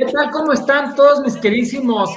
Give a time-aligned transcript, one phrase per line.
[0.00, 0.30] ¿Qué tal?
[0.30, 2.08] ¿Cómo están todos mis queridísimos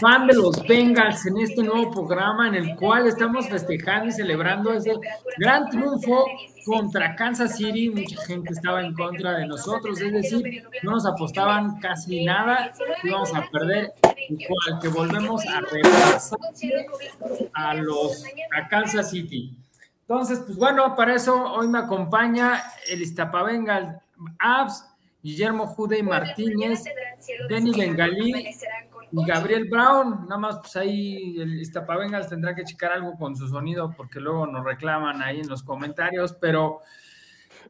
[0.00, 4.72] fans de los Bengals en este nuevo programa en el cual estamos festejando y celebrando
[4.72, 4.94] ese
[5.36, 6.24] gran triunfo
[6.64, 7.90] contra Kansas City?
[7.90, 12.72] Mucha gente estaba en contra de nosotros, es decir, no nos apostaban casi nada,
[13.04, 13.92] íbamos a perder
[14.30, 16.38] igual que volvemos a repasar
[17.52, 18.24] a los
[18.58, 19.54] a Kansas City.
[20.08, 24.00] Entonces, pues bueno, para eso hoy me acompaña el Iztapavenga
[24.38, 26.84] Abs Guillermo Jude y Martínez,
[27.48, 28.50] Denny Bengalí
[29.12, 30.26] y Gabriel Brown.
[30.28, 34.46] Nada más, pues ahí el Iztapavengas tendrá que checar algo con su sonido porque luego
[34.46, 36.80] nos reclaman ahí en los comentarios, pero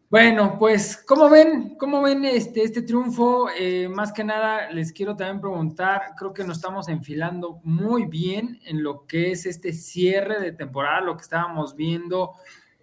[0.09, 1.77] bueno, pues, ¿cómo ven?
[1.77, 3.49] ¿Cómo ven este, este triunfo?
[3.59, 8.61] Eh, más que nada, les quiero también preguntar, creo que nos estamos enfilando muy bien
[8.67, 12.35] en lo que es este cierre de temporada, lo que estábamos viendo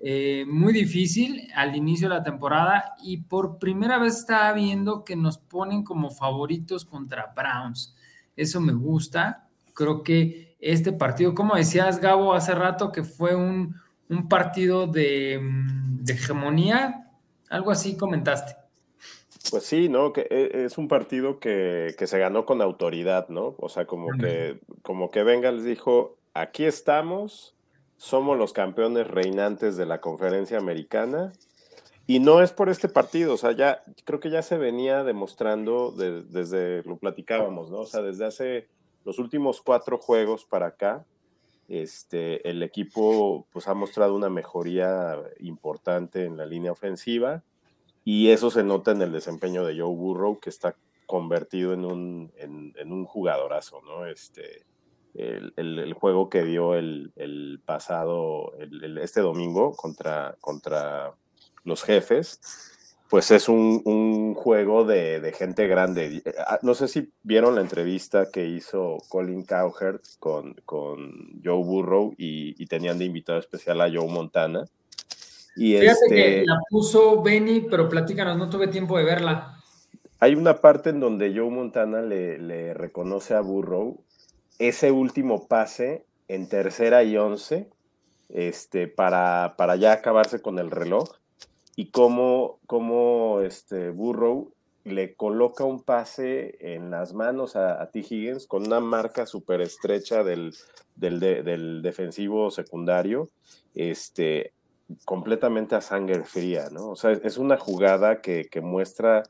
[0.05, 5.15] eh, muy difícil al inicio de la temporada y por primera vez estaba viendo que
[5.15, 7.95] nos ponen como favoritos contra Browns.
[8.35, 9.47] Eso me gusta.
[9.73, 13.81] Creo que este partido, como decías Gabo hace rato, que fue un,
[14.29, 15.41] partido de,
[16.05, 17.09] hegemonía,
[17.49, 18.57] algo así comentaste.
[19.51, 20.11] Pues sí, ¿no?
[20.11, 23.55] Que e, es un partido que, que, se ganó con autoridad, ¿no?
[23.57, 27.52] O sea, como que, como que Venga les dijo, aquí estamos,
[28.03, 31.31] somos los campeones reinantes de la conferencia americana.
[32.05, 35.93] Y no es por este partido, o sea, ya creo que ya se venía demostrando
[35.93, 37.77] desde, lo platicábamos, ¿no?
[37.79, 38.67] O sea, desde hace
[39.05, 41.05] los últimos cuatro juegos para acá,
[41.69, 47.41] este, el equipo pues ha mostrado una mejoría importante en la línea ofensiva
[48.03, 52.33] y eso se nota en el desempeño de Joe Burrow, que está convertido en un,
[52.35, 54.05] en, un jugadorazo, ¿no?
[54.07, 54.65] Este,
[55.15, 58.53] el, juego que dio el, pasado,
[59.01, 61.13] este domingo contra, contra
[61.63, 62.39] los jefes,
[63.09, 66.23] pues es un, juego de, gente grande.
[66.47, 72.15] Ah, no sé si vieron la entrevista que hizo Colin Cowherd con, con Joe Burrow
[72.17, 74.65] y, tenían de invitado especial a Joe Montana.
[75.55, 79.59] Y Fíjate este, que la puso Benny, pero platícanos, no tuve tiempo de verla.
[80.19, 84.03] Hay una parte en donde Joe Montana le, le reconoce a Burrow
[84.59, 87.69] ese último pase en tercera y once
[88.29, 91.09] este, para, para ya acabarse con el reloj
[91.75, 94.51] y cómo, cómo este, Burrow
[94.83, 97.99] le coloca un pase en las manos a, T.
[97.99, 100.53] Higgins con una marca súper estrecha del,
[100.95, 103.29] del, defensivo secundario,
[103.75, 104.51] este,
[105.05, 106.89] completamente a sangre fría, ¿no?
[106.89, 109.23] O sea, es una jugada que, muestra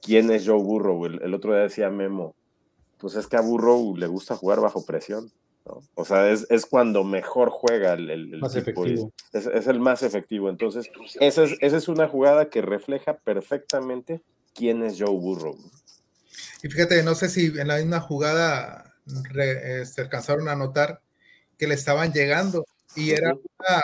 [0.00, 1.06] quién es Joe Burrow.
[1.06, 2.34] el, otro día decía Memo,
[3.00, 5.32] pues es que a Burrow le gusta jugar bajo presión.
[5.64, 5.82] ¿no?
[5.94, 9.12] O sea, es, cuando mejor juega el, más efectivo.
[9.32, 10.48] Es, el más efectivo.
[10.48, 10.90] Entonces,
[11.20, 14.22] esa es, esa es una jugada que refleja perfectamente
[14.54, 15.56] quién es Joe Burrow.
[16.62, 21.00] Y fíjate, no sé si en la misma jugada se este, alcanzaron a notar
[21.58, 23.82] que le estaban llegando y era una,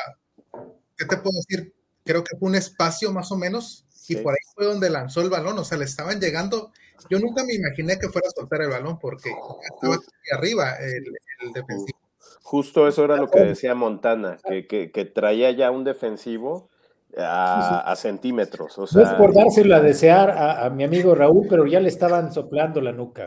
[0.97, 1.75] ¿qué te puedo decir?
[2.05, 5.31] Creo que fue un espacio más o menos y por ahí fue donde lanzó el
[5.31, 6.73] balón, o sea, le estaban llegando
[7.11, 11.05] yo nunca me imaginé que fuera a soltar el balón porque estaba aquí arriba el,
[11.53, 11.99] defensivo.
[12.43, 16.71] Justo eso era lo que decía Montana, que, traía ya un defensivo
[17.17, 18.79] a, centímetros.
[18.79, 21.89] O sea, no es por dárselo a desear a, mi amigo Raúl, pero ya le
[21.89, 23.25] estaban soplando la nuca.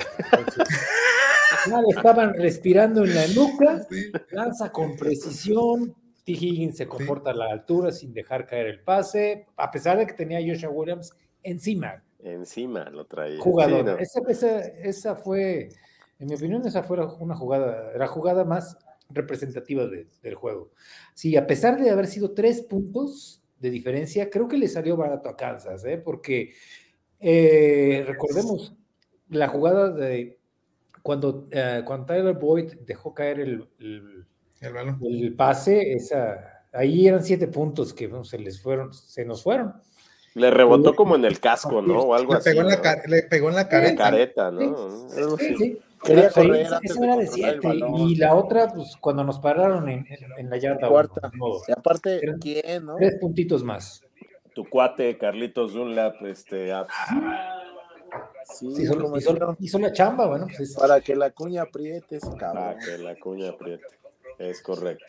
[1.67, 3.85] ya le estaban respirando en la nuca,
[4.31, 5.95] lanza con precisión.
[6.23, 6.33] T.
[6.33, 10.13] Higgins se comporta a la altura sin dejar caer el pase, a pesar de que
[10.13, 11.13] tenía a Joshua Williams
[11.43, 12.03] encima.
[12.19, 13.39] Encima lo traía.
[13.39, 13.99] Jugador.
[14.01, 15.69] esa, fue,
[16.19, 18.77] en mi opinión, esa fue una jugada, la jugada más
[19.09, 20.71] representativa del juego.
[21.13, 25.29] Sí, a pesar de haber sido tres puntos de diferencia, creo que le salió barato
[25.29, 25.97] a Kansas, ¿eh?
[25.97, 26.53] porque
[27.19, 28.75] eh, recordemos
[29.29, 30.39] la jugada de
[31.01, 33.67] cuando, eh, cuando Tyler Boyd dejó caer el,
[34.61, 39.73] el, pase, esa, ahí eran siete puntos que se les fueron, se nos fueron.
[40.35, 41.99] Le rebotó como en el casco, ¿no?
[42.01, 42.75] O algo le pegó así.
[42.75, 44.03] En la, le pegó en la careta.
[44.03, 45.09] careta, ¿no?
[45.37, 45.79] Sí, sí.
[46.03, 47.67] Quería correr esa era de siete.
[47.97, 50.87] Y la otra, pues cuando nos pararon en, en la yarda.
[50.87, 51.31] Cuarta.
[51.67, 52.95] y aparte, ¿quién, no?
[52.95, 54.03] Tres puntitos más.
[54.53, 56.71] Tu cuate, Carlitos Dunlap, este.
[56.71, 56.87] Ah,
[58.45, 60.47] sí, hizo, hizo, hizo, la chamba, bueno.
[60.55, 62.63] Pues Para que la cuña apriete, cabrón.
[62.63, 63.85] Para que la cuña apriete.
[64.37, 65.05] Es correcto.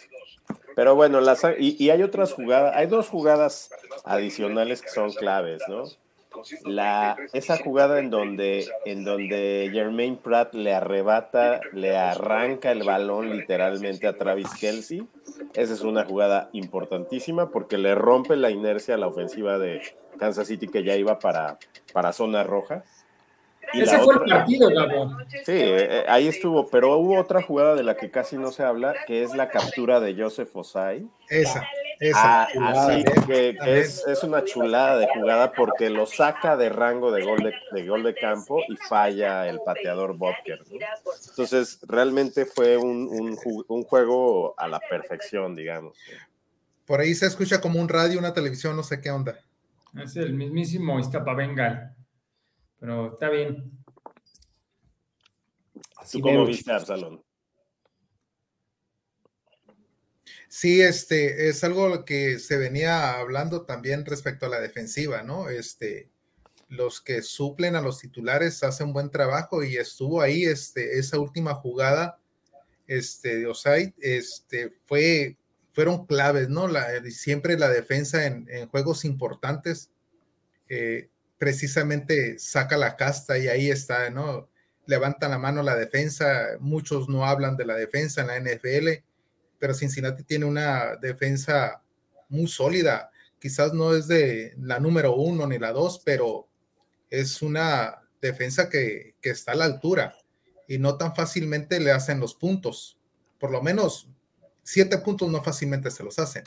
[0.77, 3.71] Pero bueno, las, y, hay otras jugadas, hay dos jugadas
[4.05, 5.85] adicionales que son claves, ¿no?
[6.65, 13.37] La, esa jugada en donde, en donde Jermaine Pratt le arrebata, le arranca el balón
[13.37, 15.07] literalmente a Travis Kelsey,
[15.55, 19.83] esa es una jugada importantísima porque le rompe la inercia a la ofensiva de
[20.19, 21.59] Kansas City que ya iba para,
[21.93, 22.85] para zona roja.
[23.73, 25.17] Ese fue el partido, Gabo.
[25.45, 28.95] Sí, eh, ahí estuvo, pero hubo otra jugada de la que casi no se habla,
[29.07, 31.07] que es la captura de Joseph Osai.
[31.29, 31.67] Esa,
[32.01, 32.45] esa.
[32.45, 37.25] Ah, así que, es, es, una chulada de jugada porque lo saca de rango de
[37.25, 40.61] gol de, de gol de campo y falla el pateador Bobker.
[40.71, 40.79] ¿no?
[41.29, 43.39] Entonces, realmente fue un, un,
[43.69, 45.97] un juego a la perfección, digamos.
[46.87, 49.39] Por ahí se escucha como un radio, una televisión, no sé qué onda.
[50.03, 51.95] Es el mismísimo Iztapavengal.
[52.81, 53.71] Pero está bien.
[55.97, 57.23] Así como viste, Absalón?
[60.49, 65.49] Sí, este es algo que se venía hablando también respecto a la defensiva, ¿no?
[65.49, 66.11] Este,
[66.69, 71.55] los que suplen a los titulares hacen buen trabajo y estuvo ahí, este, esa última
[71.55, 72.19] jugada,
[72.89, 75.37] este, de Osai, este, fue,
[75.73, 76.67] fueron claves, ¿no?
[76.67, 79.91] La, siempre la defensa en, en juegos importantes
[80.69, 84.51] eh, precisamente saca la casta y ahí está, ¿no?
[84.85, 88.89] Levanta la mano la defensa, muchos no hablan de la defensa en la NFL,
[89.59, 91.83] pero Cincinnati tiene una defensa
[92.29, 96.47] muy sólida, quizás no es de la número uno ni la dos, pero
[97.09, 100.15] es una defensa que, que está a la altura
[100.69, 102.99] y no tan fácilmente le hacen los puntos,
[103.39, 104.11] por lo menos
[104.63, 106.45] siete puntos no fácilmente se los hacen.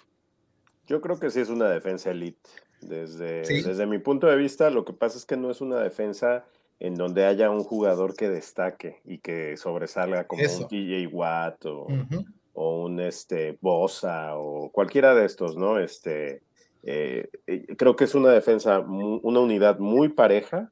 [0.86, 2.48] Yo creo que sí es una defensa elite.
[2.88, 3.62] Desde, ¿Sí?
[3.62, 6.46] desde mi punto de vista, lo que pasa es que no es una defensa
[6.80, 10.64] en donde haya un jugador que destaque y que sobresalga como Eso.
[10.64, 12.26] un TJ Watt o, uh -huh.
[12.54, 15.80] o, un este, Bosa o cualquiera de estos, ¿no?
[15.80, 16.42] Este,
[16.84, 17.30] eh,
[17.78, 20.72] creo que es una defensa, una unidad muy pareja,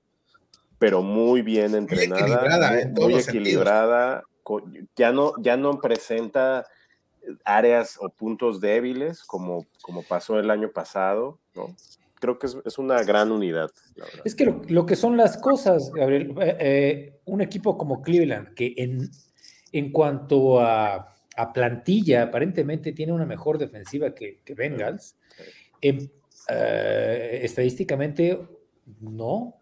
[0.79, 4.23] pero muy bien entrenada, muy equilibrada, muy equilibrada
[4.95, 6.65] ya, no, ya no presenta
[7.45, 11.75] áreas o puntos débiles como, como pasó el año pasado, ¿no?
[12.21, 13.71] Creo que es, es una gran unidad.
[14.23, 18.53] Es que lo, lo, que son las cosas, Gabriel, eh, eh, un equipo como Cleveland,
[18.53, 19.09] que en,
[19.71, 25.17] en cuanto a, a, plantilla aparentemente tiene una mejor defensiva que, que Bengals,
[25.81, 26.09] eh,
[27.41, 28.39] estadísticamente
[28.99, 29.55] no.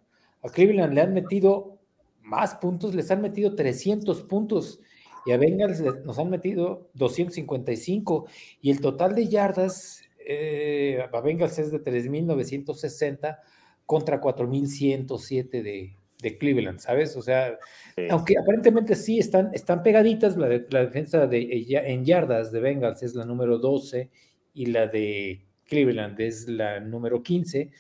[0.44, 1.80] A Cleveland le han metido
[2.22, 4.82] más puntos, les han metido 300 puntos
[5.26, 8.26] y a Bengals nos han metido 255
[8.62, 13.40] y el total de yardas eh, Bengals es de 3.960
[13.86, 17.18] contra 4.107 de, de Cleveland, ¿sabes?
[17.18, 17.58] O sea,
[17.96, 18.04] sí.
[18.12, 23.02] aunque aparentemente sí están, están pegaditas, la, de, la defensa de, en yardas de Bengals
[23.02, 24.10] es la número 12
[24.54, 27.72] y la de Cleveland es la número 15,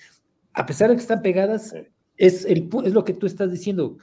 [0.54, 1.78] a pesar de que están pegadas, sí.
[2.18, 3.98] es, el, es lo que tú estás diciendo.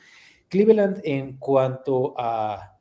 [0.48, 2.78] Cleveland en cuanto a,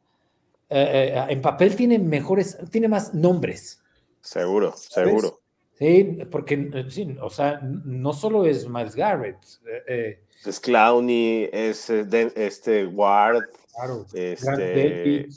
[0.69, 3.81] eh, eh, en papel tiene mejores, tiene más nombres.
[4.21, 5.44] Seguro, seguro.
[5.77, 9.37] Sí, porque, sí, o sea, no solo es Miles Garrett.
[9.87, 13.43] Eh, es Clowney, es de, este Ward.
[13.73, 15.27] Claro, este,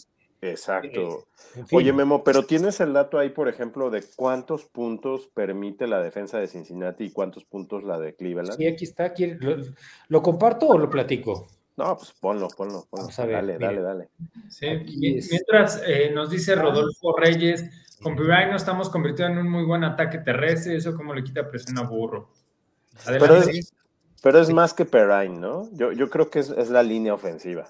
[0.40, 1.26] exacto.
[1.56, 1.78] En fin.
[1.78, 6.38] Oye, Memo, pero tienes el dato ahí, por ejemplo, de cuántos puntos permite la defensa
[6.38, 8.56] de Cincinnati y cuántos puntos la de Cleveland.
[8.56, 9.12] Sí, aquí está.
[9.40, 9.56] ¿Lo,
[10.08, 11.48] ¿lo comparto o lo platico?
[11.78, 13.04] No, pues ponlo, ponlo, ponlo.
[13.04, 14.08] Vamos a ver, dale, dale, dale.
[14.48, 14.66] Sí,
[15.30, 17.64] mientras eh, nos dice Rodolfo Reyes,
[18.02, 21.48] con Pirine no estamos convirtiendo en un muy buen ataque terrestre, eso como le quita
[21.48, 22.28] presión a Burro.
[23.06, 23.72] Pero es,
[24.22, 25.68] pero es, más que Perrine, ¿no?
[25.72, 27.68] Yo, yo creo que es, es, la línea ofensiva.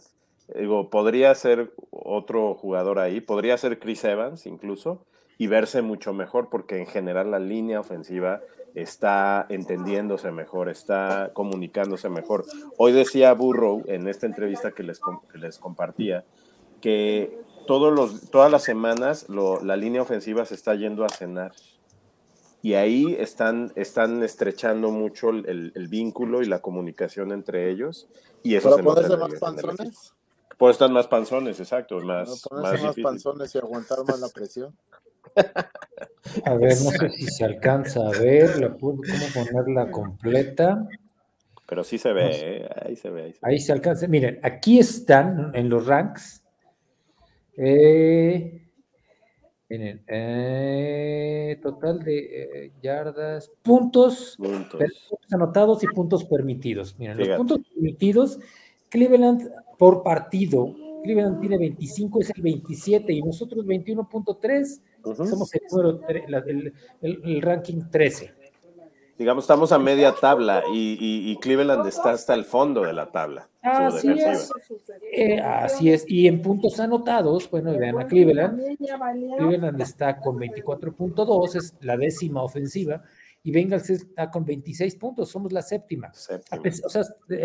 [0.54, 5.04] Digo, podría ser otro jugador ahí, podría ser Chris Evans incluso,
[5.36, 8.40] y verse mucho mejor, porque en general la línea ofensiva
[8.74, 12.44] está entendiéndose mejor, está comunicándose mejor.
[12.76, 15.00] Hoy decía Burrow en esta entrevista que les,
[15.30, 16.24] que les compartía
[16.80, 17.38] que
[17.68, 21.52] todos los, todas las semanas lo, la línea ofensiva se está yendo a cenar.
[22.62, 28.08] Y ahí están, están estrechando mucho el, el vínculo y la comunicación entre ellos.
[28.42, 30.14] Y eso ¿Para ponerse más panzones?
[30.56, 32.00] Pueden estar más panzones, exacto.
[32.00, 34.74] Más, más, más panzones y aguantar más la presión.
[36.44, 40.88] A ver, no sé si se alcanza a ver, la puedo, cómo ponerla completa.
[41.66, 42.68] Pero sí se ve, ¿eh?
[42.82, 43.24] ahí se ve.
[43.24, 44.08] Ahí se, ahí se alcanza.
[44.08, 46.42] Miren, aquí están en los ranks
[47.58, 48.62] eh,
[49.68, 54.80] miren, eh, total de eh, yardas, puntos, puntos.
[55.30, 56.98] anotados y puntos permitidos.
[56.98, 57.30] Miren, Fíjate.
[57.30, 58.38] los puntos permitidos,
[58.88, 65.26] Cleveland por partido, Cleveland tiene 25, es el 27 y nosotros 21.3, uh -huh.
[65.26, 66.72] somos el, número, el,
[67.02, 68.37] el, el ranking 13
[69.18, 73.10] digamos, estamos a media tabla y, y, y, Cleveland está hasta el fondo de la
[73.10, 73.48] tabla.
[73.62, 74.50] Así es.
[75.12, 76.04] Eh, así es.
[76.06, 78.78] Y en puntos anotados, bueno, vean a Cleveland.
[78.78, 83.02] Cleveland está con 24.2, es la décima ofensiva.
[83.42, 86.12] y Bengals está con 26 puntos, somos la séptima.
[86.12, 87.02] O sea,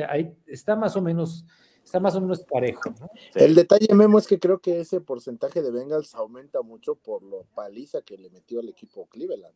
[0.09, 1.43] ahí está más o menos,
[1.83, 2.93] está más o menos parejo.
[3.33, 7.45] El detalle, Memo, es que creo que ese porcentaje de Bengals aumenta mucho por lo
[7.55, 9.55] paliza que le metió al equipo Cleveland.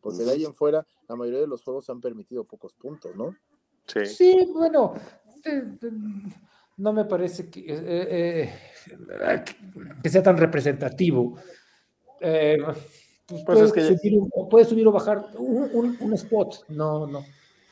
[0.00, 3.34] Porque de ahí en fuera, la mayoría de los juegos han permitido pocos puntos, ¿no?
[3.86, 4.06] Sí.
[4.06, 4.94] Sí, bueno,
[6.76, 8.54] no me parece que, eh, eh,
[10.02, 11.36] que sea tan representativo.
[12.20, 12.58] Eh,
[13.26, 16.64] pues puede, que subir, puede, subir, o bajar un, spot.
[16.68, 17.24] No, no,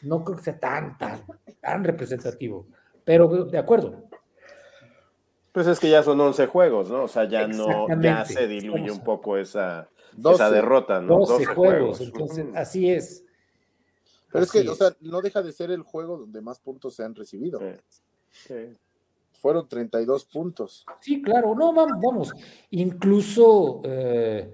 [0.02, 1.23] no creo que sea tan, tan,
[1.61, 2.66] tan representativo.
[3.04, 4.04] Pero de acuerdo.
[5.52, 7.04] Pues es que ya son 11 juegos, ¿no?
[7.04, 9.88] O sea, ya no, ya se diluye un poco esa,
[10.33, 11.19] esa derrota, ¿no?
[11.19, 13.25] 12, juegos, entonces así es.
[14.31, 17.05] Pero es que, o sea, no deja de ser el juego donde más puntos se
[17.05, 17.61] han recibido.
[19.41, 20.85] Fueron 32 puntos.
[21.01, 22.33] Sí, claro, no, vamos, vamos.
[22.71, 24.53] Incluso, eh,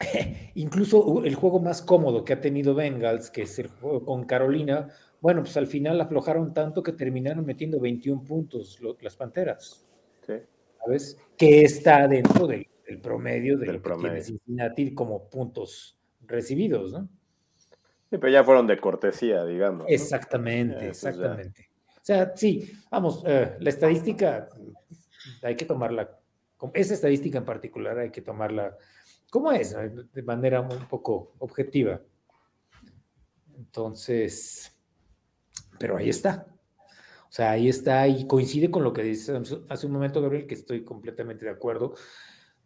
[0.54, 4.88] incluso el juego más cómodo que ha tenido Bengals, que es el juego con Carolina,
[5.20, 9.84] bueno, pues al final aflojaron tanto que terminaron metiendo 21 puntos las Panteras.
[10.26, 10.34] Sí.
[10.84, 11.16] ¿Sabes?
[11.36, 12.66] Que está dentro del,
[13.00, 14.14] promedio del, promedio.
[14.14, 17.08] de Cincinnati como puntos recibidos, ¿no?
[18.10, 19.86] Sí, pero ya fueron de cortesía, digamos.
[19.88, 21.70] Exactamente, exactamente.
[21.96, 24.48] O sea, sí, vamos, eh, la estadística
[25.42, 26.18] hay que tomarla,
[26.74, 28.76] esa estadística en particular hay que tomarla
[29.30, 29.74] como es,
[30.12, 32.02] de manera un poco objetiva.
[33.56, 34.76] Entonces,
[35.78, 36.46] pero ahí está.
[37.32, 39.32] O sea, ahí está y coincide con lo que dice
[39.70, 41.94] hace un momento, Gabriel, que estoy completamente de acuerdo.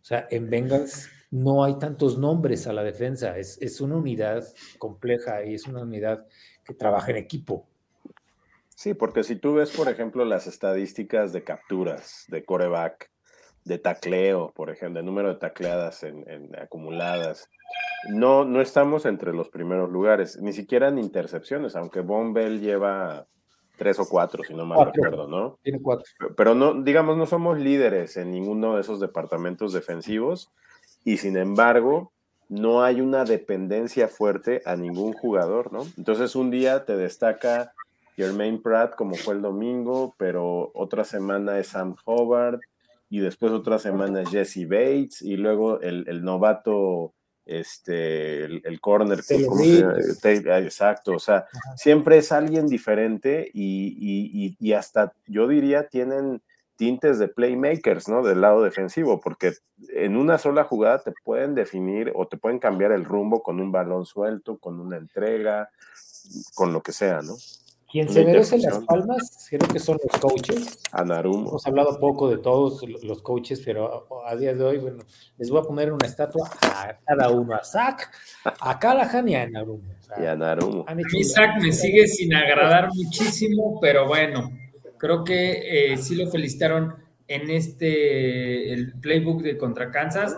[0.06, 4.44] O sea, en Bengals no hay tantos nombres a la defensa, es, es una unidad
[4.78, 6.24] compleja y es una unidad
[6.64, 7.66] que trabaja en equipo.
[8.76, 13.10] Sí, porque si tú ves, por ejemplo, las estadísticas de capturas, de coreback,
[13.64, 17.50] de tacleo, por ejemplo, de número de tacleadas en, acumuladas,
[18.08, 23.26] no, no estamos entre los primeros lugares, ni siquiera en intercepciones, aunque Bombell lleva
[23.76, 25.58] tres o cuatro, si no mal recuerdo, ¿no?
[25.62, 26.06] Tiene cuatro.
[26.36, 30.50] Pero no, digamos, no somos líderes en ninguno de esos departamentos defensivos
[31.04, 32.12] y sin embargo
[32.48, 35.84] no hay una dependencia fuerte a ningún jugador, ¿no?
[35.96, 37.72] Entonces un día te destaca
[38.16, 42.60] Jermaine Pratt como fue el domingo, pero otra semana es Sam Hobart
[43.10, 47.12] y después otra semana es Jesse Bates y luego el, novato
[47.46, 49.20] este, el, corner,
[50.24, 56.42] exacto, o sea, siempre es alguien diferente y, y, hasta yo diría tienen
[56.74, 58.22] tintes de playmakers, ¿no?
[58.22, 59.54] Del lado defensivo, porque
[59.94, 63.72] en una sola jugada te pueden definir o te pueden cambiar el rumbo con un
[63.72, 65.70] balón suelto, con una entrega,
[66.54, 67.34] con lo que sea, ¿no?
[67.96, 70.80] Quien se merece las palmas, creo que son los coaches.
[70.92, 71.48] Anarumo.
[71.48, 75.02] Hemos hablado poco de todos los coaches, pero a día de hoy, bueno,
[75.38, 78.12] les voy a poner una estatua a cada uno, a Zach,
[78.44, 79.94] a Callahan y a Anarumo.
[80.20, 80.84] y a Anarumo.
[80.86, 84.50] A mí Zach me sigue sin agradar muchísimo, pero bueno,
[84.98, 90.36] creo que eh, sí lo felicitaron en este, el playbook de contra Kansas.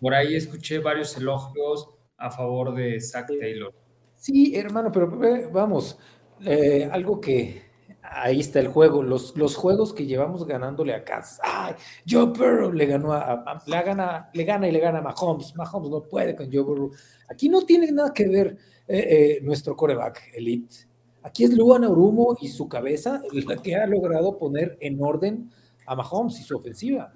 [0.00, 3.74] Por ahí escuché varios elogios a favor de Zach Taylor.
[4.14, 5.98] Sí, hermano, pero eh, vamos,
[6.44, 7.62] eh, algo que
[8.02, 11.40] ahí está el juego, los, los juegos que llevamos ganándole a Kansas.
[11.42, 11.74] Ay,
[12.08, 15.54] Joe Burrow le ganó a, le gana, le gana y le gana a Mahomes.
[15.56, 16.90] Mahomes no puede con Joe Burrow.
[17.28, 18.56] Aquí no tiene nada que ver
[19.42, 20.90] nuestro coreback elite
[21.22, 25.50] Aquí es Luan Aurumo y su cabeza la que ha logrado poner en orden
[25.86, 27.12] a Mahomes y su ofensiva.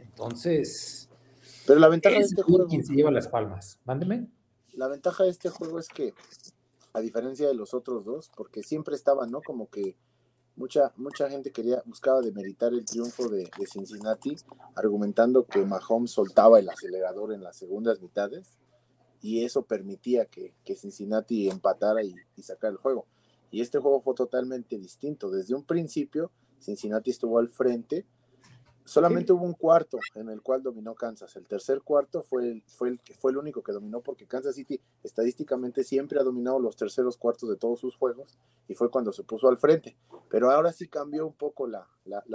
[0.00, 1.10] Entonces.
[1.66, 2.66] Pero la ventaja de este juego.
[2.66, 3.78] quien se lleva las palmas.
[3.84, 4.28] Mándeme.
[4.72, 6.14] La ventaja de este juego es que,
[6.96, 9.42] a diferencia de los otros dos, porque siempre estaban, ¿no?
[9.42, 9.98] Como que
[10.56, 14.34] mucha, mucha gente quería, buscaba demeritar el triunfo de, Cincinnati,
[14.74, 18.56] argumentando que Mahomes soltaba el acelerador en las segundas mitades
[19.20, 23.04] y eso permitía que, Cincinnati empatara y, sacara el juego.
[23.50, 25.30] Y este juego fue totalmente distinto.
[25.30, 28.06] Desde un principio, Cincinnati estuvo al frente.
[28.86, 31.34] Solamente hubo un cuarto en el cual dominó Kansas.
[31.34, 34.80] El tercer cuarto fue el, fue, el, fue el único que dominó porque Kansas City
[35.02, 38.38] estadísticamente siempre ha dominado los terceros cuartos de todos sus juegos
[38.68, 39.96] y fue cuando se puso al frente.
[40.30, 41.88] Pero ahora sí cambió un poco la,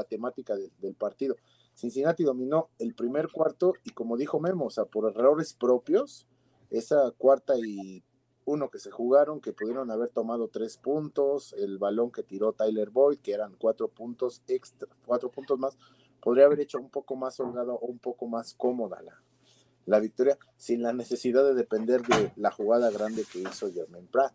[0.10, 1.38] temática del partido.
[1.74, 6.27] Cincinnati dominó el primer cuarto y como dijo Memo, o sea, por errores propios,
[6.70, 8.03] esa cuarta y
[8.43, 12.89] uno que se jugaron, que pudieron haber tomado tres puntos, el balón que tiró Tyler
[12.89, 15.77] Boyd, que eran cuatro puntos extra, cuatro puntos más,
[16.21, 19.21] podría haber hecho un poco más holgado o un poco más cómoda la,
[19.85, 24.33] la victoria, sin la necesidad de depender de la jugada grande que hizo Jermaine Pratt.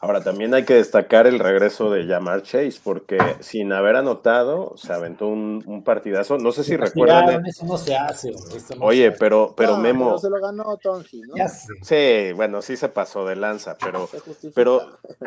[0.00, 4.92] Ahora también hay que destacar el regreso de Jamar Chase, porque sin haber anotado, se
[4.92, 6.38] aventó un, un partidazo.
[6.38, 7.46] No sé si recuerdan.
[7.46, 10.06] Eso no se hace, eso no Oye, se pero, pero No, Memo.
[10.06, 11.36] pero se lo ganó Tonji, ¿no?
[11.36, 11.68] Ya sé.
[11.82, 14.08] Sí, bueno, sí se pasó de lanza, pero,
[14.56, 14.82] pero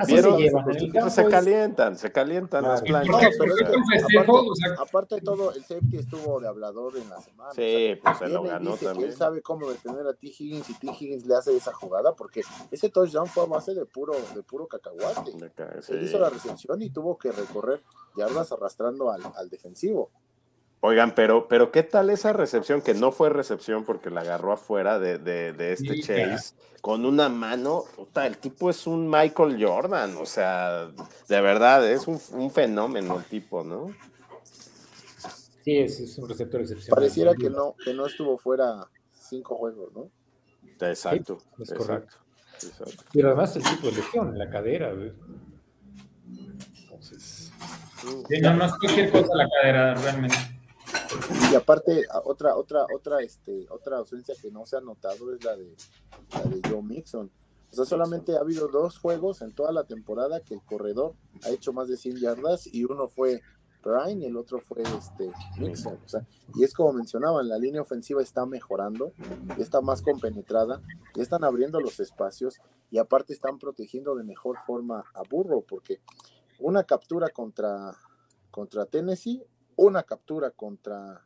[0.08, 0.66] vieron, se llevan.
[0.66, 3.06] Pues se es- calientan, se calientan las Claro.
[3.08, 3.36] Planchas.
[3.40, 6.98] pero o sea, que aparte, o sea- aparte de todo, el safety estuvo de hablador
[6.98, 7.52] en la semana.
[7.54, 9.10] Sí, pues se lo ganó dice que también.
[9.10, 10.28] Él sabe cómo detener a T.
[10.28, 10.88] Higgins y T.
[11.00, 14.68] Higgins le hace esa jugada porque ese touchdown fue a base de puro, de puro
[14.68, 15.32] cacahuate.
[15.82, 15.94] Sí.
[15.94, 17.84] Él hizo la recepción y tuvo que recorrer
[18.16, 20.10] yardas arrastrando al, al defensivo.
[20.82, 22.82] Oigan, pero, pero ¿qué tal esa recepción?
[22.82, 26.56] Que no fue recepción porque la agarró afuera de, de, de este Sí, Chase
[26.86, 27.86] con una mano.
[27.96, 30.86] Puta, el tipo es un Michael Jordan, o sea,
[31.28, 33.88] de verdad, es un, un fenómeno el tipo, ¿no?
[35.64, 36.96] Sí, es, es un receptor excepcional.
[36.96, 40.12] Pareciera que no, que no estuvo fuera cinco juegos, ¿no?
[40.80, 41.76] Exacto, es exacto.
[41.84, 42.18] correcto.
[42.64, 43.04] Exacto.
[43.14, 44.94] Pero además el tipo de lesión en la cadera.
[46.82, 47.52] Entonces,
[48.30, 50.36] Sí, no, no es cualquier cosa la cadera, realmente.
[51.52, 55.56] Y aparte, otra, otra, otra, este, otra ausencia que no se ha notado es la
[55.56, 55.76] de,
[56.34, 57.32] la de Joe Mixon.
[57.72, 61.50] O sea, solamente ha habido dos juegos en toda la temporada que el corredor ha
[61.50, 63.42] hecho más de 100 yardas y uno fue
[63.86, 66.00] Ryan y el otro fue este Mixon.
[66.04, 66.26] O sea,
[66.56, 69.14] y es como mencionaban, la línea ofensiva está mejorando,
[69.58, 70.82] está más compenetrada,
[71.16, 72.60] ya están abriendo los espacios
[72.92, 76.02] y aparte están protegiendo de mejor forma a Burro, porque
[76.60, 77.96] una captura contra,
[78.52, 79.44] contra Tennessee,
[79.76, 81.26] una captura contra,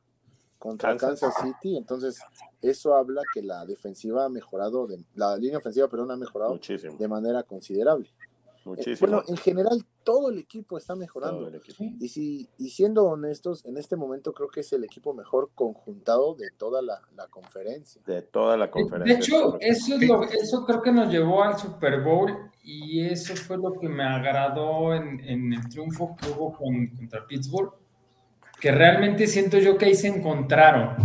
[0.57, 1.19] contra Kansas.
[1.19, 1.43] Kansas.
[1.43, 2.19] City, entonces
[2.61, 6.97] eso habla que la defensiva ha mejorado, de, la línea ofensiva, perdón, ha mejorado Muchísimo,
[6.97, 8.09] de manera considerable.
[8.09, 8.97] Eh, muchísimo.
[8.99, 11.37] Bueno, en general todo el equipo está mejorando.
[11.41, 11.83] Todo el equipo.
[11.99, 16.33] Y, si, y siendo honestos, en este momento creo que es el equipo mejor conjuntado
[16.33, 18.01] de toda la, la conferencia.
[18.07, 19.13] De toda la conferencia.
[19.13, 23.35] De hecho, eso, es lo, eso creo que nos llevó al Super Bowl y eso
[23.35, 27.71] fue lo que me agradó en, en el triunfo que hubo con, contra Pittsburgh,
[28.59, 30.95] que realmente siento yo que ahí se encontraron,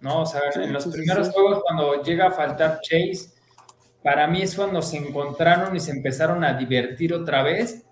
[0.00, 0.22] ¿no?
[0.22, 1.32] O sea, Sí, en los sí, primeros sí.
[1.34, 3.34] juegos cuando llega a faltar Chase,
[4.02, 7.84] para mí es cuando se encontraron y se empezaron a divertir otra vez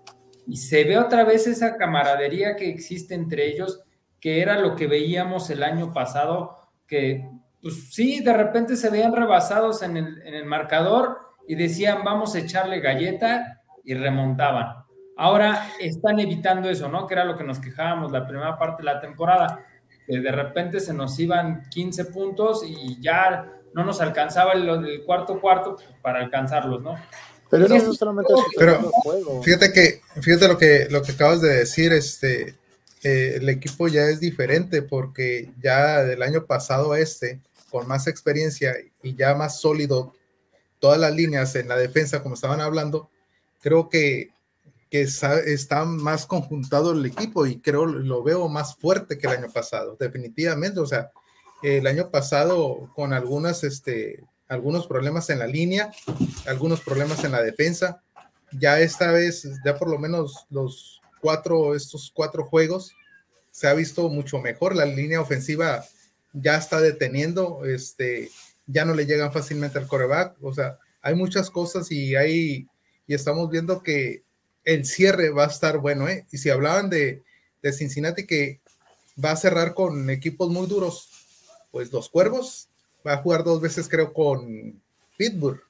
[0.47, 3.83] y se ve otra vez esa camaradería que existe entre ellos,
[4.19, 6.55] que era lo que veíamos el año pasado,
[6.87, 7.29] que
[7.61, 12.33] pues sí, de repente se veían rebasados en el, en el marcador y decían vamos
[12.33, 14.85] a echarle galleta y remontaban.
[15.17, 17.07] Ahora están evitando eso, ¿no?
[17.07, 19.65] Que era lo que nos quejábamos la primera parte de la temporada,
[20.05, 25.03] que de repente se nos iban 15 puntos y ya no nos alcanzaba el, el
[25.03, 26.95] cuarto cuarto para alcanzarlos, ¿no?
[27.49, 29.45] Pero Sí, eso no solamente es pero- los juegos.
[29.45, 32.55] Fíjate que, fíjate lo que, lo que acabas de decir, este,
[33.03, 38.07] eh, el equipo ya es diferente porque ya del año pasado a este, con más
[38.07, 40.13] experiencia y ya más sólido,
[40.79, 43.09] todas las líneas en la defensa, como estaban hablando,
[43.61, 44.29] creo que,
[44.89, 49.33] que sa- está más conjuntado el equipo y creo lo veo más fuerte que el
[49.33, 50.79] año pasado, definitivamente.
[50.79, 51.11] O sea,
[51.63, 55.91] el año pasado con algunas, este, algunos problemas en la línea,
[56.45, 58.01] algunos problemas en la defensa,
[58.51, 62.93] ya esta vez, ya por lo menos los cuatro, estos cuatro juegos,
[63.51, 64.75] se ha visto mucho mejor.
[64.75, 65.83] La línea ofensiva
[66.33, 68.29] ya está deteniendo, este,
[68.67, 70.37] ya no le llegan fácilmente al coreback.
[70.41, 72.67] O sea, hay muchas cosas y hay,
[73.07, 74.23] y estamos viendo que
[74.63, 76.25] el cierre va a estar bueno, ¿eh?
[76.31, 77.23] Y si hablaban de,
[77.61, 78.61] de Cincinnati que
[79.23, 81.09] va a cerrar con equipos muy duros,
[81.71, 82.66] pues los Cuervos
[83.07, 84.81] va a jugar dos veces, creo, con
[85.17, 85.61] Pittsburgh.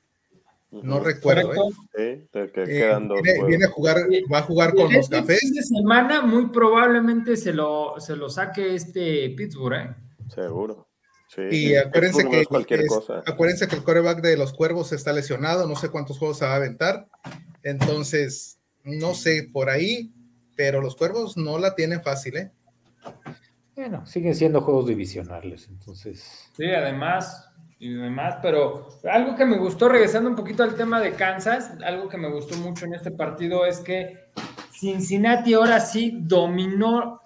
[0.69, 1.57] No recuerdo, ¿eh?
[1.95, 3.97] Sí, te- que Eh, quedan dos viene, a jugar,
[4.31, 5.39] va a jugar con los Este cafés.
[5.39, 9.95] fin de semana muy probablemente se lo, se lo saque este Pittsburgh, ¿eh?
[10.27, 10.87] Seguro.
[11.33, 13.23] Sí, Y sí, acuérdense Pittsburgh no que, es cualquier es- cosa.
[13.25, 16.53] acuérdense que el coreback de los cuervos está lesionado, no sé cuántos juegos se va
[16.53, 17.07] a aventar.
[17.63, 20.11] Entonces, no sé por ahí,
[20.57, 22.51] pero los cuervos no la tienen fácil, ¿eh?
[23.77, 26.49] Bueno, siguen siendo juegos divisionales, entonces.
[26.57, 27.47] Sí, además,
[27.79, 32.09] y demás, pero algo que me gustó, regresando un poquito al tema de Kansas, algo
[32.09, 34.31] que me gustó mucho en este partido es que
[34.71, 37.21] Cincinnati ahora sí dominó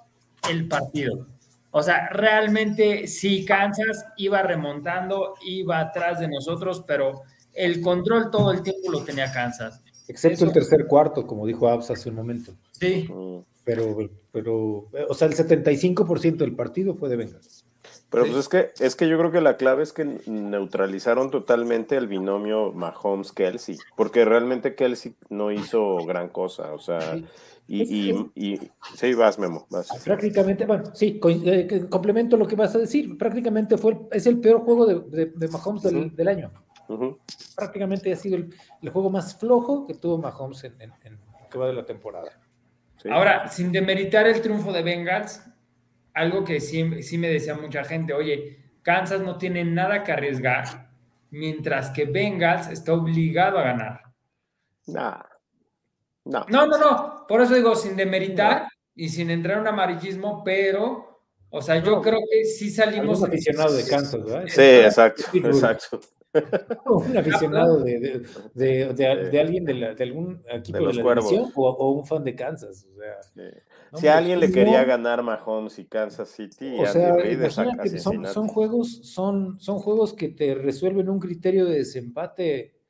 [0.50, 1.26] el partido.
[1.72, 7.22] O sea, realmente sí, Kansas iba remontando, iba atrás de nosotros, pero
[7.54, 9.82] el control todo el tiempo lo tenía Kansas.
[10.06, 12.52] Excepto Eso- el tercer cuarto, como dijo Abs hace un momento.
[12.74, 13.08] Sí.
[13.64, 13.96] Pero,
[14.32, 17.66] pero, o sea, el 75% del partido fue de Bengals.
[18.10, 18.32] Pero Sí.
[18.32, 22.08] pues es que, es que yo creo que la clave es que neutralizaron totalmente el
[22.08, 27.18] binomio Mahomes-Kelsey, porque realmente Kelsey no hizo gran cosa, o sea,
[27.68, 28.60] y, y, y
[28.96, 29.88] sí, vas, Memo, vas.
[30.04, 33.18] Prácticamente, bueno, sí, eh, complemento lo que vas a decir.
[33.18, 36.52] Prácticamente fue el- es el peor juego de, de, de Mahomes del año.
[37.56, 38.54] prácticamente ha sido el,
[38.92, 41.18] juego más flojo que tuvo Mahomes en, en, en
[41.50, 42.30] que va de la temporada.
[43.10, 45.42] Ahora, sin demeritar el triunfo de Bengals,
[46.14, 50.90] algo que sí, sí me decía mucha gente, oye, Kansas no tiene nada que arriesgar,
[51.30, 54.02] mientras que Bengals está obligado a ganar.
[54.88, 55.24] No.
[56.26, 56.46] No.
[56.50, 57.26] No, no, no.
[57.28, 62.02] Por eso digo, sin demeritar y sin entrar en un amarillismo, pero, o sea, yo
[62.02, 63.24] creo que sí salimos.
[63.24, 64.46] aficionado de Kansas, ¿verdad?
[64.48, 66.02] Sí, exacto, exacto.
[66.86, 72.24] Un aficionado de, de, de, alguien de, algún equipo de, la división o, un fan
[72.24, 72.88] de Kansas.
[72.90, 73.52] O sea,
[73.94, 78.48] si a alguien le quería ganar Mahomes y Kansas City, o sea, imagínate, son, son,
[78.48, 82.82] juegos, son, son juegos que te resuelven un criterio de desempate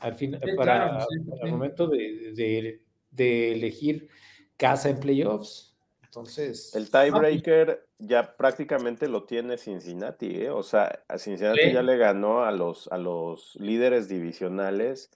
[0.00, 1.06] al fin, para,
[1.42, 2.80] el momento de,
[3.16, 4.08] elegir
[4.56, 5.67] casa en playoffs.
[6.08, 6.74] Entonces.
[6.74, 10.50] El tiebreaker ya prácticamente lo tiene Cincinnati, ¿eh?
[10.50, 15.10] O sea, a Cincinnati ya le ganó a los, a los líderes divisionales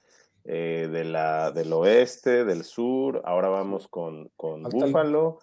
[0.45, 3.23] eh, de la, del oeste, del sur.
[3.25, 5.39] Ahora vamos con, con Buffalo.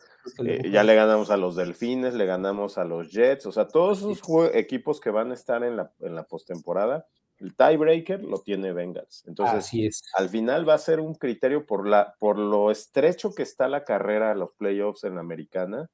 [0.45, 3.47] Eh, ya le ganamos a los Delfines, le ganamos a los Jets.
[3.47, 7.07] O sea, todos esos equipos que van a estar en la, en la postemporada
[7.39, 9.23] el tiebreaker lo tiene Bengals.
[9.25, 13.67] Entonces, al final va a ser un criterio por, la, por lo estrecho que está
[13.67, 15.89] la carrera a los playoffs en la americana.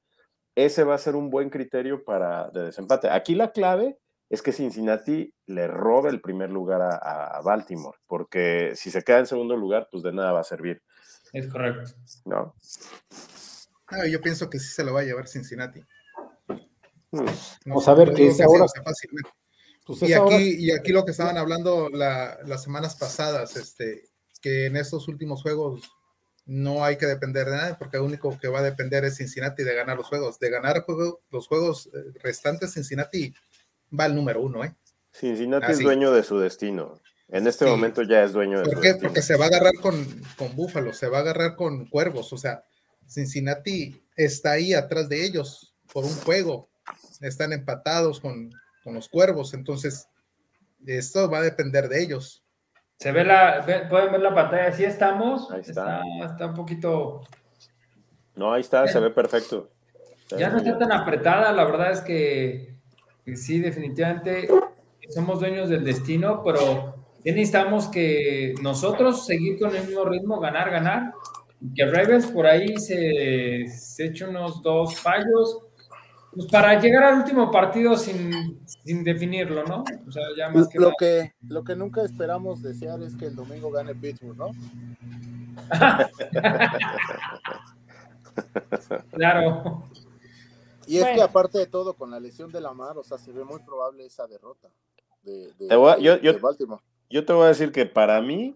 [0.55, 3.09] Ese va a ser un buen criterio para de desempate.
[3.09, 8.89] Aquí la clave es que Cincinnati le robe el primer lugar a, Baltimore, porque si
[8.89, 10.81] se queda en segundo lugar, pues de nada va a servir.
[11.31, 11.91] Es correcto.
[12.25, 12.55] ¿No?
[13.87, 15.81] Ah, yo pienso que sí se lo va a llevar Cincinnati.
[17.11, 17.25] Hmm.
[17.65, 18.65] Vamos a ver qué es ahora.
[19.85, 24.09] Pues y, aquí, y aquí lo que estaban hablando las semanas pasadas, este,
[24.41, 25.81] que en estos últimos juegos
[26.45, 29.63] no hay que depender de nada, porque lo único que va a depender es Cincinnati
[29.63, 30.39] de ganar los juegos.
[30.39, 30.85] De ganar
[31.31, 33.33] los juegos eh, restantes, Cincinnati
[33.97, 34.75] va al número uno, ¿eh?
[35.11, 36.99] Cincinnati es dueño de su destino.
[37.29, 38.95] En este momento ya es dueño de ¿Por qué?
[38.95, 40.05] Porque se va a agarrar con,
[40.37, 42.31] con Búfalo, se va a agarrar con Cuervos.
[42.33, 42.63] O sea,
[43.07, 46.69] Cincinnati está ahí atrás de ellos por un juego.
[47.21, 48.51] Están empatados con,
[48.85, 49.53] con los cuervos.
[49.55, 50.07] Entonces,
[50.85, 52.43] esto va a depender de ellos.
[52.97, 55.51] Se ve la, pueden ver la pantalla, sí estamos.
[55.51, 56.01] Ahí está.
[56.23, 56.45] está.
[56.45, 57.21] un poquito.
[58.35, 59.71] No, ahí está, se ve perfecto.
[60.37, 62.75] ya no está tan apretada, la verdad es que,
[63.35, 64.47] sí, definitivamente
[65.09, 71.13] somos dueños del destino, pero necesitamos que nosotros seguir con el mismo ritmo, ganar, ganar.
[71.75, 75.64] Que Ravens por ahí se, se eche unos dos fallos,
[76.35, 78.59] pues para llegar al último partido sin,
[79.03, 79.83] definirlo, ¿no?
[80.07, 83.35] O sea, ya más que lo, que, lo que nunca esperamos desear es que el
[83.35, 84.51] domingo gane Pittsburgh, ¿no?
[89.11, 89.83] claro.
[90.87, 93.31] Y es que aparte de todo, con la lesión de la mar, o sea, se
[93.31, 94.69] ve muy probable esa derrota
[95.23, 95.53] de,
[96.41, 96.83] Baltimore.
[97.09, 98.55] Yo te voy a decir que para mí,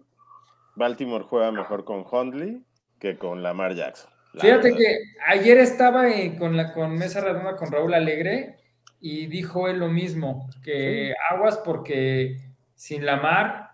[0.75, 2.63] Baltimore juega mejor con Hundley
[2.99, 4.11] que con Lamar Jackson.
[4.39, 6.05] Fíjate que ayer estaba
[6.37, 8.57] con, la, con Mesa Redonda con Raúl Alegre
[8.99, 12.37] y dijo él lo mismo, que aguas porque
[12.75, 13.71] sin la mar,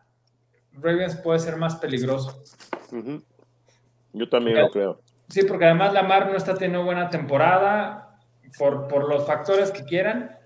[0.73, 2.43] Ravens puede ser más peligroso.
[4.13, 5.01] Yo también lo creo.
[5.29, 8.19] Sí, porque además la mar no está teniendo buena temporada
[8.57, 10.37] por, por los factores que quieran.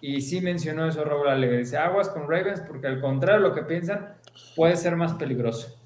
[0.00, 1.58] Y sí mencionó eso Raúl Alegre.
[1.58, 4.14] Dice, aguas con Ravens porque al contrario de lo que piensan,
[4.54, 5.76] puede ser más peligroso.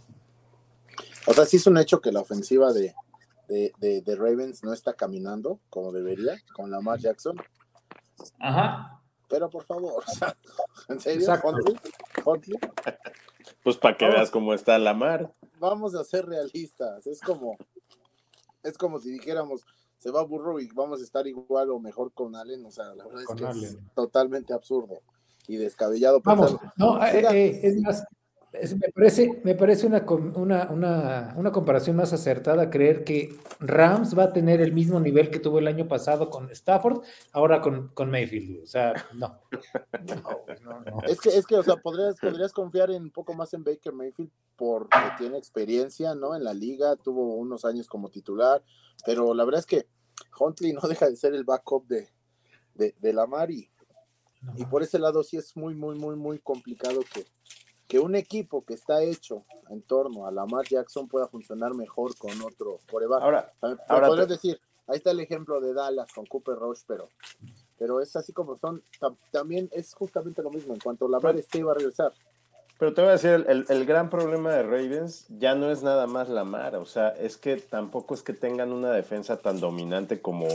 [1.26, 2.94] O sea, sí es un hecho que la ofensiva de,
[3.50, 7.36] de, Ravens no está caminando como debería con Lamar Jackson.
[8.38, 9.02] Ajá.
[9.28, 10.02] Pero por favor,
[10.88, 11.26] ¿en serio?
[13.62, 15.32] Pues para que veas cómo está Lamar.
[15.58, 17.06] Vamos a ser realistas.
[17.06, 17.56] Es como,
[18.62, 19.64] es como si dijéramos,
[19.98, 22.64] se va Burrow y vamos a estar igual o mejor con Allen.
[22.66, 25.00] O sea, la verdad es que es totalmente absurdo
[25.46, 26.20] y descabellado.
[26.24, 28.04] Vamos, no, eh, eh, es más,
[28.52, 34.32] me parece, me parece una, una, una, comparación más acertada creer que Rams va a
[34.32, 38.62] tener el mismo nivel que tuvo el año pasado con Stafford, ahora con, con Mayfield.
[38.64, 39.40] O sea, no.
[41.06, 44.30] Es que, es que, o sea, podrías, podrías confiar un poco más en Baker Mayfield
[44.56, 46.34] porque tiene experiencia, ¿no?
[46.34, 48.62] En la liga, tuvo unos años como titular,
[49.06, 49.86] pero la verdad es que
[50.38, 52.08] Huntley no deja de ser el backup de,
[52.74, 53.70] de, de Lamar y,
[54.56, 57.24] y por ese lado sí es muy, muy, muy, muy complicado que
[57.90, 62.30] que un equipo que está hecho en torno a Lamar Jackson pueda funcionar mejor con
[62.40, 63.20] otro coreback.
[63.20, 63.52] Ahora,
[63.88, 67.08] ahora podrías decir, ahí está el ejemplo de Dallas con Cooper Rush, pero,
[67.76, 68.80] pero es así como son,
[69.32, 72.12] también es justamente lo mismo, en cuanto Lamar esté iba a regresar.
[72.78, 76.06] Pero te voy a decir, el, el, gran problema de Ravens ya no es nada
[76.06, 80.46] más Lamar, o sea, es que tampoco es que tengan una defensa tan dominante como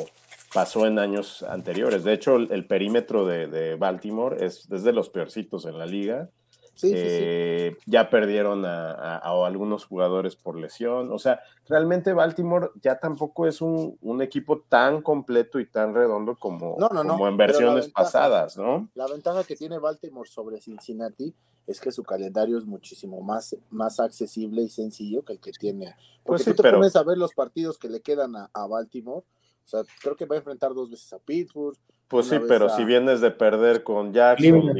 [0.53, 2.05] pasó en años anteriores.
[2.05, 6.29] De hecho, el, perímetro de, de Baltimore es desde los peorcitos en la liga
[6.75, 6.99] Sí, sí, sí.
[7.01, 11.11] Eh, ya perdieron a, a- a algunos jugadores por lesión.
[11.11, 16.35] O sea, realmente Baltimore ya tampoco es un, un equipo tan completo y tan redondo
[16.35, 18.89] como, No, no, no, como en versiones ventaja- pasadas, ¿no?
[18.93, 21.33] La ventaja que tiene Baltimore sobre Cincinnati
[21.65, 25.95] es que su calendario es muchísimo más, más accesible y sencillo que el que tiene.
[26.23, 28.67] Porque Pues tú te pero- pones a ver los partidos que le quedan a, a
[28.67, 29.21] Baltimore.
[29.63, 31.77] O sea, creo que va a enfrentar dos veces a Pittsburgh.
[32.07, 34.77] Pues sí, pero a- si vienes de perder con Jackson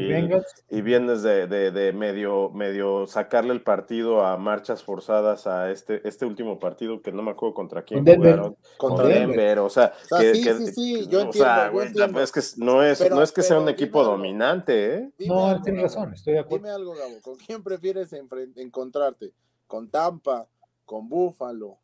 [0.69, 6.07] y, vienes de, de- de medio, medio sacarle el partido a marchas forzadas a este,
[6.07, 8.31] este último partido que no me acuerdo contra quién Con Denver.
[8.35, 8.57] jugaron.
[8.77, 9.37] Contra Con Denver.
[9.37, 11.71] Denver, o sea, O sea, que, sí, que- sí, sí, yo o entiendo, sea, yo
[11.73, 12.21] güey, entiendo.
[12.21, 14.11] es que no es, Pero- no es que sea un equipo algo.
[14.11, 15.11] dominante, ¿eh?
[15.17, 15.95] Dime No, algo, tienes Gabo.
[16.05, 16.57] razón, estoy de acuerdo.
[16.65, 17.21] Dime algo, Gabo.
[17.23, 18.13] ¿Con quién prefieres
[18.55, 19.31] encontrarte?
[19.65, 20.47] ¿Con Tampa?
[20.85, 21.79] ¿Con Buffalo?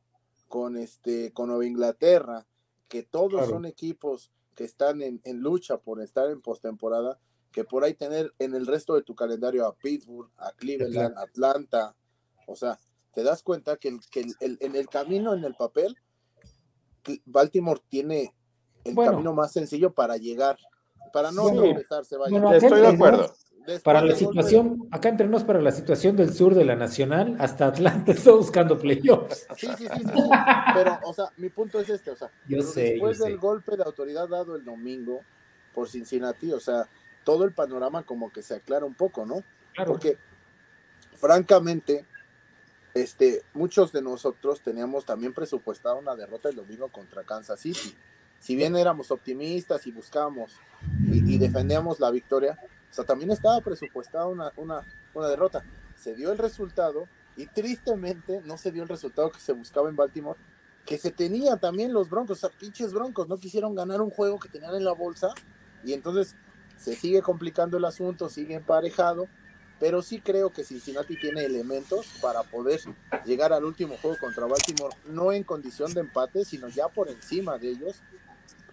[0.48, 2.46] ¿Con, este, con Nueva Inglaterra?
[2.88, 3.48] Que todos Claro.
[3.48, 4.30] son equipos
[4.62, 7.18] que están en, en lucha por estar en postemporada.
[7.52, 11.96] Que por ahí tener en el resto de tu calendario a Pittsburgh, a Cleveland, Atlanta.
[12.48, 12.80] O sea,
[13.14, 15.98] te das cuenta que, el, que el- el- en el camino, en el papel,
[17.26, 18.34] Baltimore tiene
[18.86, 19.12] el Bueno.
[19.12, 20.58] camino más sencillo para llegar.
[21.12, 22.32] Para no Bueno, tropezarse, vaya.
[22.32, 23.34] bueno, Estoy de acuerdo.
[23.62, 26.76] Después Para la golpe- situación, acá entre nos, para la situación del sur de la
[26.76, 29.46] Nacional, hasta Atlanta está buscando playoffs.
[29.56, 30.22] Sí, sí, sí, sí.
[30.74, 33.24] Pero, o sea, mi punto es este, o sea, Yo yo después sé.
[33.26, 35.22] del golpe de autoridad dado el domingo
[35.74, 36.88] por Cincinnati, o sea,
[37.24, 39.44] todo el panorama como que se aclara un poco, ¿no?
[39.74, 39.92] Claro.
[39.94, 40.18] Porque,
[41.16, 42.06] francamente,
[42.94, 47.96] este, muchos de nosotros teníamos también presupuestada una derrota el domingo contra Kansas City.
[48.40, 50.52] Si bien éramos optimistas y buscábamos
[51.12, 52.58] y, y defendíamos la victoria,
[52.92, 55.64] o sea, también estaba presupuestada una, una, una derrota.
[55.96, 59.96] Se dio el resultado y tristemente no se dio el resultado que se buscaba en
[59.96, 60.38] Baltimore,
[60.86, 64.40] que se tenía también los Broncos, o sea, pinches Broncos, no quisieron ganar un juego
[64.40, 65.34] que tenían en la bolsa
[65.86, 66.36] y entonces
[66.76, 69.28] se sigue complicando el asunto, sigue emparejado,
[69.80, 72.82] pero sí creo que Cincinnati tiene elementos para poder
[73.26, 77.58] llegar al último juego contra Baltimore, no en condición de empate, sino ya por encima
[77.58, 78.02] de ellos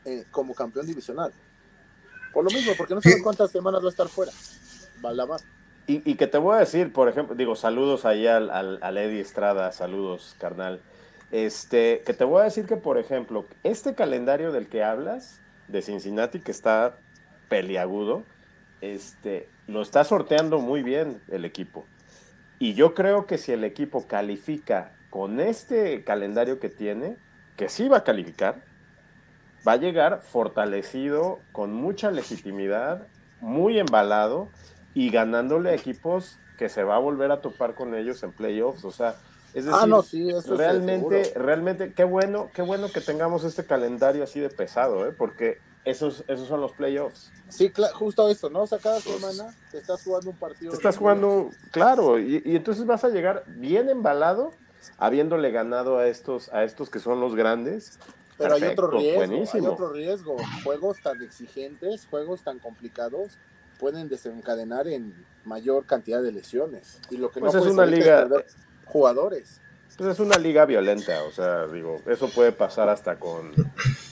[0.05, 1.33] eh, como campeón divisional.
[2.33, 4.33] Por lo mismo, porque no sabes cuántas semanas va a estar fuera.
[5.87, 8.99] Y, y que te voy a decir, por ejemplo, digo, saludos ahí al, al, al
[8.99, 10.81] Eddie Estrada, saludos, carnal.
[11.31, 15.83] Este, que te voy a decir que, por ejemplo, este calendario del que hablas, de
[15.83, 16.97] Cincinnati, que está
[17.49, 18.23] peliagudo,
[18.81, 21.85] este, lo está sorteando muy bien el equipo.
[22.59, 27.17] Y yo creo que si el equipo califica con este calendario que tiene,
[27.57, 28.63] que sí va a calificar,
[29.67, 33.07] va a llegar fortalecido, con mucha legitimidad,
[33.41, 34.49] muy embalado
[34.95, 38.85] y ganándole a equipos que se va a volver a topar con ellos en playoffs.
[38.85, 39.15] O sea,
[39.55, 43.45] es decir, ah, no, sí, eso es realmente, realmente, qué bueno, qué bueno que tengamos
[43.45, 45.15] este calendario así de pesado, ¿eh?
[45.17, 47.33] porque esos, esos son los playoffs.
[47.49, 48.63] Sí, justo eso, ¿no?
[48.63, 50.71] O sea, cada semana te estás jugando un partido.
[50.71, 54.53] Te estás jugando, claro, y, y entonces vas a llegar bien embalado,
[54.99, 57.99] habiéndole ganado a estos, a estos que son los grandes.
[58.39, 59.23] Pero hay otro riesgo,
[59.53, 60.37] hay otro riesgo.
[60.65, 63.37] Juegos tan exigentes, juegos tan complicados,
[63.79, 65.13] pueden desencadenar en
[65.45, 67.01] mayor cantidad de lesiones.
[67.11, 68.29] Y lo que Pues no es puedes una liga-
[68.87, 69.61] jugadores.
[69.97, 73.53] Pues es una liga violenta, o sea, digo, eso puede pasar hasta con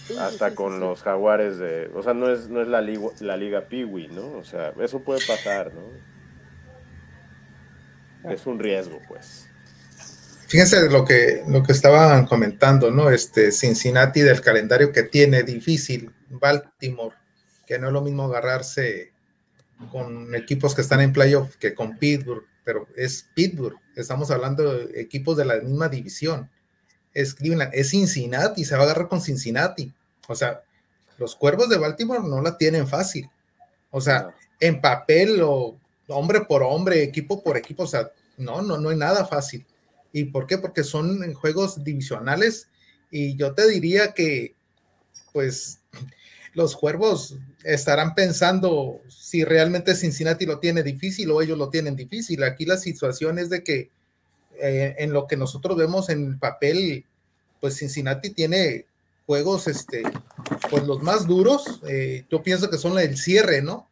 [0.07, 2.81] Sí, hasta sí, con sí, los jaguares de, o sea, no es no es la
[2.81, 4.33] liga la liga Peewee, ¿no?
[4.39, 5.83] O sea, eso puede pasar, ¿no?
[8.31, 9.46] Es un riesgo, pues.
[10.49, 13.11] Fíjense lo que, lo que estaban comentando, ¿no?
[13.11, 17.17] Este Cincinnati del calendario que tiene difícil, Baltimore,
[17.67, 19.13] que no es lo mismo agarrarse
[19.91, 25.01] con equipos que están en playoff que con Pittsburgh, pero es Pittsburgh, estamos hablando de
[25.01, 26.51] equipos de la misma división.
[27.13, 29.93] Es Cleveland, es Cincinnati, se va a agarrar con Cincinnati.
[30.29, 30.63] O sea,
[31.19, 33.29] los cuervos de Baltimore no la tienen fácil.
[33.91, 35.79] O sea, en papel o
[36.09, 39.67] hombre por hombre, equipo por equipo, o sea, no, no, no hay nada fácil.
[40.17, 40.57] ¿Y por qué?
[40.57, 42.71] Porque son juegos divisionales
[43.11, 44.55] y yo te diría que,
[45.35, 45.81] pues,
[46.55, 52.45] los cuervos estarán pensando si realmente Cincinnati lo tiene difícil o ellos lo tienen difícil.
[52.45, 53.91] Aquí la situación es de que
[54.59, 57.05] eh, en lo que nosotros vemos en el papel,
[57.61, 58.87] pues Cincinnati tiene
[59.27, 60.03] juegos, este,
[60.71, 63.87] pues los más duros, eh, yo pienso que son el cierre, ¿no?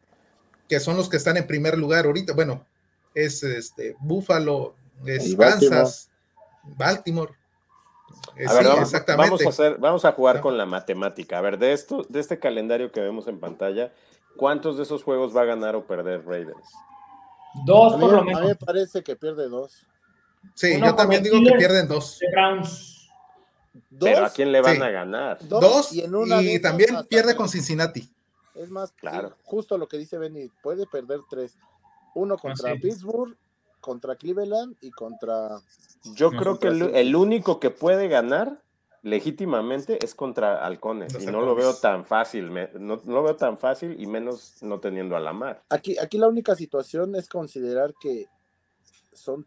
[0.67, 2.33] Que son los que están en primer lugar ahorita.
[2.33, 2.65] Bueno,
[3.13, 4.73] es este Buffalo,
[5.05, 5.35] es.
[5.35, 6.09] Kansas,
[6.77, 7.33] Baltimore.
[8.37, 9.29] Eh, A ver, sí, vamos, exactamente.
[9.29, 11.37] vamos a hacer, vamos a jugar con la matemática.
[11.37, 13.91] A ver, de esto, de este calendario que vemos en pantalla,
[14.37, 16.71] ¿cuántos de esos juegos va a ganar o perder Ravens?
[17.65, 18.43] Dos por lo a mí menos.
[18.47, 19.85] me parece que pierde dos.
[20.53, 22.19] Sí, Uno yo también digo que pierden dos.
[22.31, 23.09] Browns.
[23.89, 24.81] Dos, Pero ¿a quién le van Sí.
[24.81, 25.37] a ganar?
[25.47, 28.09] dos, Dos, y en una también pierde con Cincinnati.
[28.55, 29.29] Es más, Claro.
[29.29, 31.57] sí, justo lo que dice Benny, puede perder tres.
[32.13, 32.79] Uno contra sí.
[32.79, 33.35] Pittsburgh,
[33.85, 35.61] contra Cleveland y contra.
[36.15, 38.63] Yo No, creo que el, único que puede ganar
[39.03, 41.13] legítimamente es contra Halcones.
[41.13, 42.49] Los y no lo veo tan fácil.
[42.49, 45.61] me- no, no lo veo tan fácil y menos no teniendo a la mar.
[45.69, 48.25] Aquí, aquí la única situación es considerar que
[49.13, 49.45] son,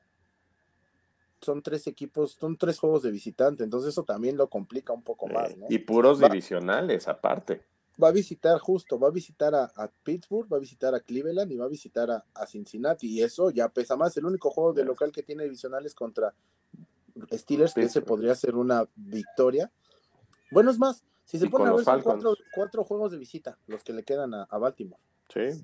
[1.40, 5.26] son tres equipos, son tres juegos de visitante, entonces eso también lo complica un poco
[5.26, 5.66] más, ¿no?
[5.68, 7.64] Y puros Va- divisionales aparte.
[8.02, 11.50] Va a visitar justo, va a visitar a, a Pittsburgh, va a visitar a Cleveland
[11.50, 13.08] y va a visitar a, a Cincinnati.
[13.08, 14.16] Y eso ya pesa más.
[14.16, 16.34] El único juego de local que tiene divisionales contra
[17.32, 19.72] Steelers, que ese podría ser una victoria.
[20.50, 23.58] Bueno, es más, si se Y ponen a ver, son cuatro, cuatro juegos de visita
[23.66, 25.02] los que le quedan a, a Baltimore.
[25.28, 25.50] Sí.
[25.50, 25.60] Sí,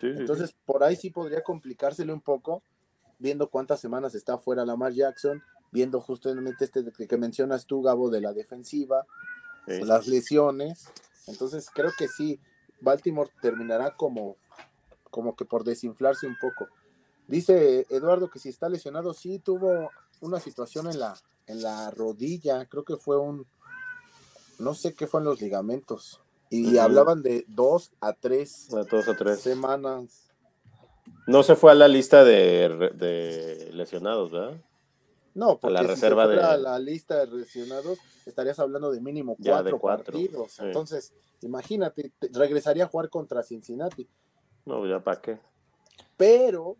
[0.00, 0.20] sí, sí.
[0.20, 2.62] Entonces, por ahí sí podría complicársele un poco,
[3.18, 8.20] viendo cuántas semanas está fuera Lamar Jackson, viendo justamente este que, mencionas tú, Gabo, de
[8.20, 9.06] la defensiva,
[9.66, 10.88] las lesiones.
[11.26, 12.40] Entonces, creo que sí,
[12.80, 14.36] Baltimore terminará como,
[15.10, 16.68] como que por desinflarse un poco.
[17.26, 22.64] Dice Eduardo que si está lesionado, sí tuvo una situación en la, en la rodilla,
[22.66, 23.46] creo que fue un,
[24.58, 26.20] no sé qué fue en los ligamentos.
[26.48, 29.40] Y hablaban de dos a dos tres.
[29.40, 30.30] semanas.
[31.26, 34.60] No se fue a la lista de, de lesionados, ¿verdad?
[35.36, 38.90] No, porque la si reserva se fuera de- a la lista de lesionados, estarías hablando
[38.90, 40.52] de mínimo cuatro, de cuatro, partidos.
[40.52, 40.62] sí.
[40.64, 44.08] Entonces, imagínate, te- regresaría a jugar contra Cincinnati.
[44.64, 45.38] No, ya para qué.
[46.16, 46.76] Pero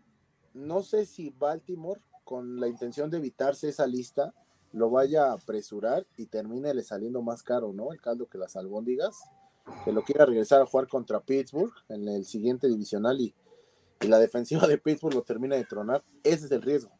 [0.53, 4.33] no sé si Baltimore, con la intención de evitarse esa lista,
[4.73, 7.93] lo vaya a apresurar y termine le saliendo más caro, ¿no?
[7.93, 9.15] El caldo que las albóndigas,
[9.85, 13.33] que lo quiera regresar a jugar contra Pittsburgh en el siguiente divisional y,
[14.01, 16.03] y la defensiva de Pittsburgh lo termina de tronar.
[16.23, 16.91] Ese es el riesgo.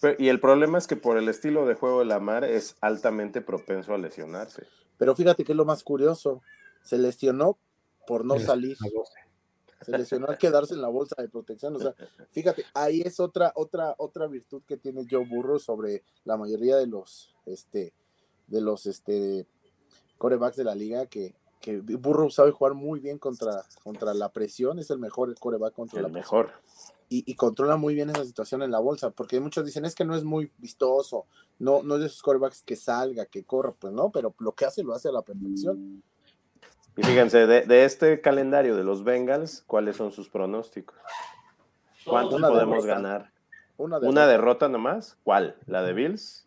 [0.00, 2.76] Pero- y el problema es que por el estilo de juego de la mar es
[2.80, 4.66] altamente propenso a lesionarse.
[4.98, 6.42] Pero fíjate que es lo más curioso.
[6.82, 7.58] Se lesionó
[8.06, 8.76] por no salir.
[9.82, 11.74] Se lesionó al quedarse en la bolsa de protección.
[11.76, 11.94] O sea,
[12.30, 16.86] fíjate, ahí es otra, otra, otra virtud que tiene Joe Burrow sobre la mayoría de
[16.86, 17.94] los, este,
[18.46, 19.46] de los, este,
[20.18, 24.78] corebacks de la liga que, que Burrow sabe jugar muy bien contra, contra la presión.
[24.78, 26.52] Es el mejor coreback contra la El presión mejor.
[27.10, 30.06] Y, y controla muy bien esa situación en la bolsa, porque muchos dicen es que
[30.06, 31.26] no es muy vistoso,
[31.58, 34.64] no, no es de esos corebacks que salga, que corra, pues no, pero lo que
[34.64, 36.02] hace lo hace a la perfección.
[36.96, 40.96] Y fíjense, de, de este calendario de los Bengals, ¿cuáles son sus pronósticos?
[42.04, 42.94] ¿Cuántos Una podemos derrota.
[43.02, 43.32] ganar?
[43.76, 44.26] Una, ¿Una derrota.
[44.26, 45.18] derrota nomás?
[45.22, 45.56] ¿Cuál?
[45.66, 46.46] ¿La de Bills?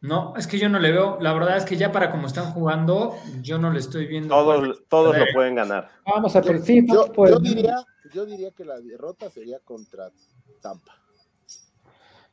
[0.00, 1.18] No, es que yo no le veo.
[1.20, 4.34] La verdad es que ya para como están jugando, yo no le estoy viendo.
[4.34, 5.90] Todos, todos lo pueden ganar.
[6.06, 10.10] Vamos a ver, sí, yo- pues, yo diría, yo diría que la derrota sería contra
[10.62, 10.94] Tampa.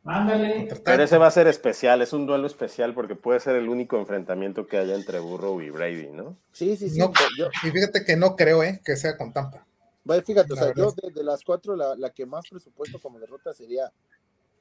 [0.08, 0.68] Ándale.
[0.84, 3.98] Pero ese va a ser especial, es un duelo especial porque puede ser el único
[3.98, 6.38] enfrentamiento que haya entre Burrow y Brady, ¿no?
[6.52, 7.00] Sí, sí, sí.
[7.00, 8.80] No, yo, y fíjate que no creo, ¿eh?
[8.86, 9.66] Que sea con Tampa.
[10.04, 13.20] bueno, fíjate, o sea, yo de, de las cuatro, la, la que más presupuesto como
[13.20, 13.92] derrota sería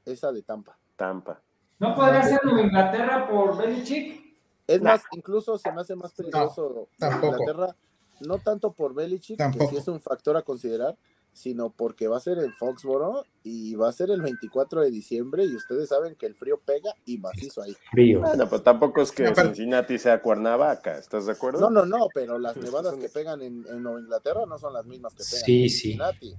[0.03, 0.75] esa de Tampa.
[0.95, 1.39] Tampa.
[1.79, 4.23] ¿No podría ser Nueva Inglaterra por Belichick?
[4.67, 4.93] Es Nah.
[4.93, 7.33] más, incluso se me hace más peligroso tampoco.
[7.33, 7.75] Inglaterra,
[8.21, 10.95] no tanto por Belichick, que sí es un factor a considerar,
[11.33, 15.43] sino porque va a ser en Foxboro y va a ser el 24 de diciembre
[15.43, 17.75] y ustedes saben que el frío pega y macizo ahí.
[17.91, 18.21] frío.
[18.21, 21.59] Bueno, pero tampoco es que No, pero- Cincinnati sea Cuernavaca, ¿estás de acuerdo?
[21.59, 24.85] No, no, no, pero las nevadas que pegan en, en Nueva Inglaterra no son las
[24.85, 25.77] mismas que pegan Sí, en sí.
[25.79, 26.35] Cincinnati.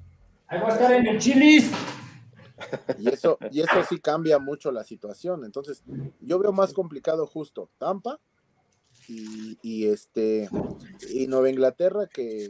[0.49, 1.71] Ahí va a estar en el Chilis.
[2.99, 5.45] Y eso, y eso sí cambia mucho la situación.
[5.45, 5.83] Entonces,
[6.21, 8.19] yo veo más complicado justo Tampa
[9.09, 10.49] y, y este
[11.11, 12.49] y Nueva Inglaterra que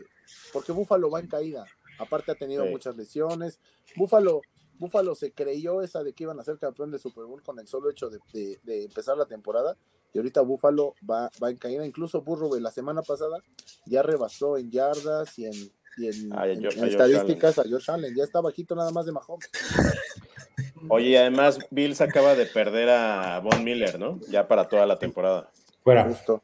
[0.52, 1.66] porque Búfalo va en caída.
[1.98, 2.70] Aparte ha tenido Sí.
[2.70, 3.58] muchas lesiones.
[3.96, 4.42] Búfalo,
[4.78, 7.66] Búfalo se creyó esa de que iban a ser campeón de Super Bowl con el
[7.66, 9.76] solo hecho de, de- de empezar la temporada.
[10.12, 11.84] Y ahorita Búfalo va, va en caída.
[11.86, 13.38] Incluso Burro la semana pasada
[13.86, 15.52] ya rebasó en yardas y en,
[15.96, 18.14] y en, estadísticas a Josh Allen.
[18.14, 19.50] Ya está bajito nada más de Mahomes.
[20.88, 24.20] Oye, y además Bills acaba de perder a Von Miller, ¿no?
[24.28, 25.50] Ya para toda la temporada.
[25.82, 26.04] Fuera.
[26.04, 26.42] Justo.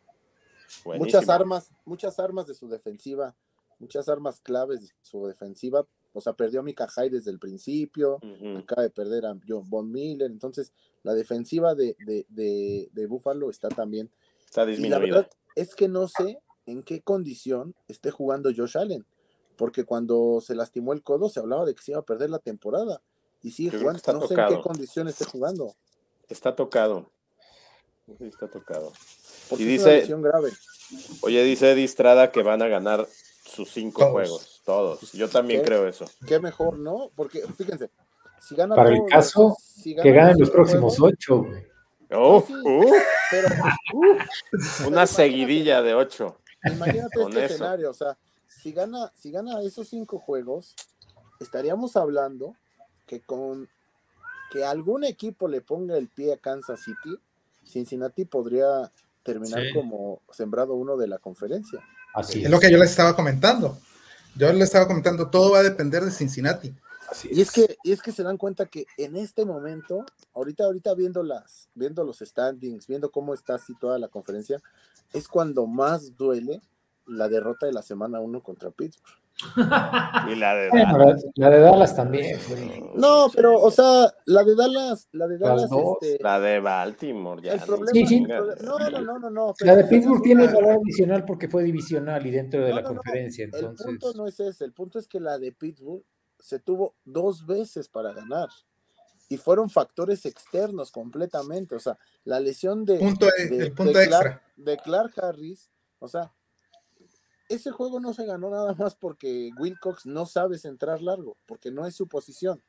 [0.85, 1.05] Buenísimo.
[1.05, 3.35] muchas armas, muchas armas de su defensiva,
[3.79, 5.87] muchas armas claves de su defensiva.
[6.15, 8.19] O sea, perdió a Mika Hyde desde el principio,
[8.59, 10.31] acaba de perder a John Von Miller.
[10.31, 14.11] Entonces, la defensiva de, de, de, de Buffalo está también.
[14.45, 14.99] Está Y la disminuida.
[14.99, 19.07] verdad es que no sé en qué condición esté jugando Josh Allen,
[19.57, 22.39] porque cuando se lastimó el codo se hablaba de que se iba a perder la
[22.39, 23.01] temporada.
[23.43, 25.75] Y jugando, está no sé en qué condición esté jugando.
[26.29, 27.11] Está tocado.
[28.19, 28.93] Sí, está tocado.
[29.49, 30.51] Porque Y es una dice- lesión grave.
[31.23, 33.07] Oye, dice Eddie Estrada que van a ganar
[33.45, 34.13] sus cinco Todos.
[34.13, 34.63] juegos.
[34.65, 35.13] Todos.
[35.13, 35.67] Yo también ¿Qué?
[35.67, 36.05] creo eso.
[36.27, 37.11] Qué mejor, ¿no?
[37.17, 37.91] Porque fíjense,
[38.41, 41.67] si gana Para el caso, Que ganen los próximos juegos, ocho, güey.
[42.15, 42.55] Uf, sí.
[42.65, 42.93] uf,
[43.31, 43.49] Pero
[43.95, 46.39] uf, una seguidilla de ocho.
[46.65, 47.55] imagínate este eso.
[47.55, 48.17] escenario, o sea,
[48.61, 50.75] si gana, si gana esos cinco juegos,
[51.41, 52.55] estaríamos hablando
[53.07, 53.69] que con
[54.51, 57.17] que algún equipo le ponga el pie a Kansas City,
[57.65, 58.93] Cincinnati podría
[59.23, 59.73] terminar Sí.
[59.75, 61.81] como sembrado uno de la conferencia.
[62.15, 62.51] Así Es es.
[62.51, 63.79] lo que yo les estaba comentando.
[64.35, 66.75] Yo les estaba comentando, todo va a depender de Cincinnati.
[67.11, 70.65] Así Y es que, y es que se dan cuenta que en este momento, ahorita,
[70.65, 74.61] ahorita viendo las, viendo los standings, viendo cómo está situada la conferencia,
[75.13, 76.61] es cuando más duele
[77.13, 79.17] la derrota de la semana 1 contra Pittsburgh.
[80.29, 81.25] Y la de Dallas.
[81.37, 82.39] la, la de Dallas también.
[82.95, 85.97] No, pero, o sea, la de Dallas, la de Las Dallas, dos.
[86.03, 87.55] este, La de Baltimore, ya.
[87.55, 88.17] el problema, Sí, sí.
[88.19, 89.55] el problema- no, no, no, no, no.
[89.61, 92.83] La de Pittsburgh tiene una- valor adicional porque fue divisional y dentro de No, la
[92.83, 92.95] no, no.
[92.97, 93.45] conferencia.
[93.45, 96.05] El Entonces, punto no es ese, el punto es que la de Pittsburgh
[96.39, 98.49] se tuvo dos veces para ganar
[99.29, 103.93] y fueron factores externos completamente, o sea, la lesión de, Punto, e- de- el punto
[103.99, 104.21] de extra.
[104.21, 106.33] Clark, de Clark Harris, o sea,
[107.49, 111.87] ese juego no se ganó nada más porque Wilcox no sabe centrar largo, porque no
[111.87, 112.63] es su posición.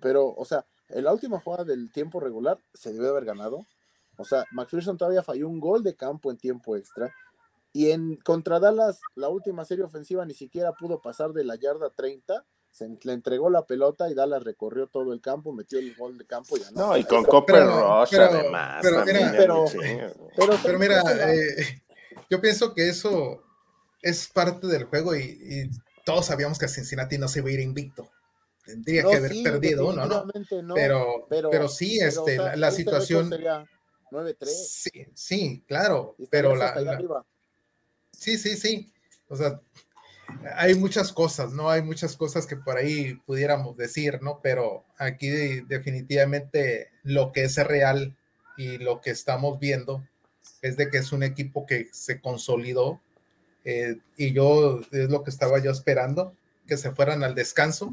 [0.00, 3.66] Pero, o sea, en la última jugada del tiempo regular se debe haber ganado.
[4.18, 7.12] O sea, McPherson todavía falló un gol de campo en tiempo extra.
[7.72, 11.90] Y en contra Dallas, la última serie ofensiva ni siquiera pudo pasar de la yarda
[11.90, 12.44] 30.
[12.70, 16.26] Se le entregó la pelota y Dallas recorrió todo el campo, metió el gol de
[16.26, 16.88] campo y ganó.
[16.88, 18.80] No, y con Copper pero- además.
[18.82, 21.02] pero mira, pero- mira,
[21.34, 21.82] eh,
[22.30, 23.42] yo pienso que eso
[24.08, 25.70] es parte del juego y, y
[26.04, 28.08] todos sabíamos que Cincinnati no se iba a ir invicto.
[28.64, 30.26] Tendría no, que haber sí, perdido uno, ¿no?
[30.74, 33.28] pero, pero- pero, sí, pero, este, o sea, la, este situación.
[33.28, 33.64] sería
[34.10, 34.46] 9-3.
[34.46, 37.24] Sí, sí, claro, pero la, la-
[38.12, 38.92] sí, sí, sí.
[39.28, 39.60] O sea,
[40.56, 41.70] hay muchas cosas, ¿no?
[41.70, 44.40] Hay muchas cosas que por ahí pudiéramos decir, ¿no?
[44.42, 48.16] Pero aquí definitivamente lo que es real
[48.56, 50.06] y lo que estamos viendo
[50.62, 53.00] es de que es un equipo que se consolidó
[53.68, 56.32] eh, y yo es lo que estaba yo esperando,
[56.68, 57.92] que se fueran al descanso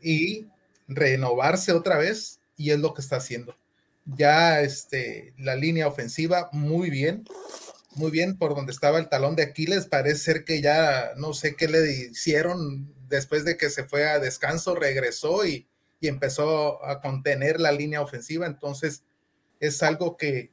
[0.00, 0.46] y
[0.88, 3.54] renovarse otra vez y es lo que está haciendo.
[4.06, 7.24] Ya este, la línea ofensiva muy bien,
[7.96, 9.84] muy bien por donde estaba el talón de Aquiles.
[9.84, 14.18] Parece ser que ya no sé qué le hicieron después de que se fue a
[14.18, 15.66] descanso, regresó y,
[16.00, 18.46] y empezó a contener la línea ofensiva.
[18.46, 19.02] Entonces
[19.60, 20.50] es algo que,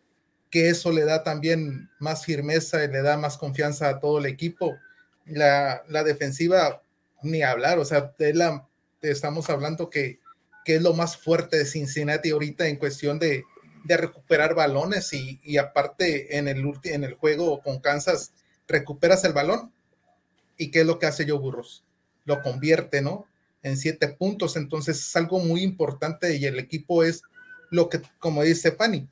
[0.56, 4.26] que eso le da también más firmeza y le da más confianza a todo el
[4.26, 4.78] equipo.
[5.26, 6.82] La, la defensiva,
[7.24, 8.66] ni hablar, o sea, de la,
[9.02, 10.22] de estamos hablando que,
[10.64, 13.44] que es lo más fuerte de Cincinnati ahorita en cuestión de,
[13.84, 18.32] de recuperar balones y, y aparte en el, en el juego con Kansas
[18.66, 19.74] recuperas el balón.
[20.56, 21.84] Y qué es lo que hace Joe Burros
[22.24, 23.28] lo convierte no
[23.62, 24.56] en siete puntos.
[24.56, 27.24] Entonces es algo muy importante y el equipo es
[27.72, 29.10] lo que como dice Pani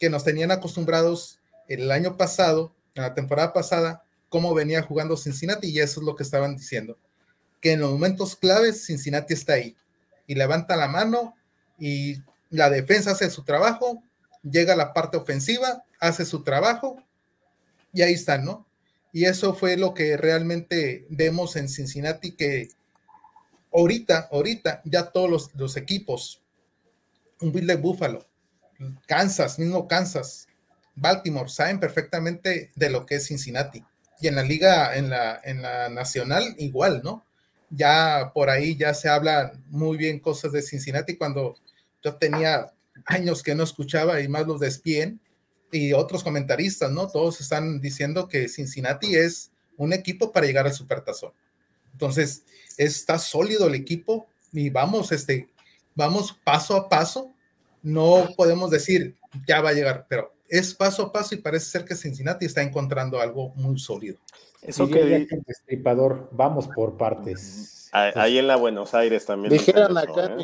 [0.00, 1.38] que nos tenían acostumbrados
[1.68, 6.16] el año pasado en la temporada pasada cómo venía jugando Cincinnati y eso es lo
[6.16, 6.98] que estaban diciendo
[7.60, 9.76] que en los momentos claves Cincinnati está ahí
[10.26, 11.34] y levanta la mano
[11.78, 12.16] y
[12.48, 14.02] la defensa hace su trabajo,
[14.42, 17.02] llega a la parte ofensiva, hace su trabajo
[17.92, 18.66] y ahí están, ¿no?
[19.12, 22.68] Y eso fue lo que realmente vemos en Cincinnati que
[23.72, 26.42] ahorita, ahorita ya todos los, equipos,
[27.40, 28.26] un Bill Buffalo,
[29.06, 30.48] Kansas, mismo Kansas,
[30.94, 33.84] Baltimore, saben perfectamente de lo que es Cincinnati.
[34.20, 37.24] Y en la liga, en la, en la nacional, igual, ¿no?
[37.70, 41.56] Ya por ahí ya se habla muy bien cosas de Cincinnati cuando
[42.02, 42.72] yo tenía
[43.06, 45.20] años que no escuchaba y más los despien
[45.72, 47.08] y otros comentaristas, ¿no?
[47.08, 51.32] Todos están diciendo que Cincinnati es un equipo para llegar al supertazón.
[51.92, 52.44] Entonces,
[52.76, 55.48] está sólido el equipo y vamos, este,
[55.94, 57.34] vamos paso a paso.
[57.82, 59.16] No podemos decir
[59.46, 62.62] ya va a llegar, pero es paso a paso y parece ser que Cincinnati está
[62.62, 64.18] encontrando algo muy sólido.
[64.62, 67.88] Eso que ya di- que el destripador, vamos por partes.
[67.92, 69.52] ahí en la Buenos Aires también.
[69.52, 70.36] Dijeran dicen acá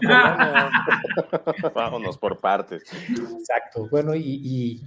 [1.62, 1.70] ¿eh?
[1.74, 2.82] Vámonos por partes.
[3.10, 3.88] Exacto.
[3.90, 4.82] Bueno, y, y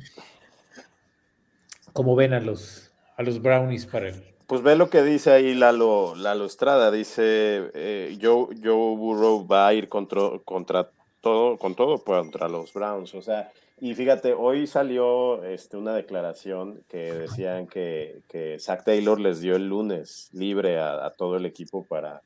[1.94, 4.24] ¿cómo ven a los, a los brownies para el...
[4.48, 6.90] Pues ve lo que dice ahí Lalo, Lalo Estrada.
[6.90, 10.90] Dice, eh, Joe, Joe Burrow va a ir contra, contra
[11.22, 13.14] todo, con todo contra los Browns.
[13.16, 19.20] O sea, y fíjate, hoy salió este, una declaración que decían que, que Zach Taylor
[19.20, 22.22] les dio el lunes libre a, a todo el equipo para,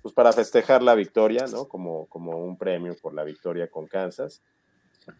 [0.00, 1.66] pues para festejar la victoria, ¿no?
[1.68, 4.42] Como, como un premio por la victoria con Kansas.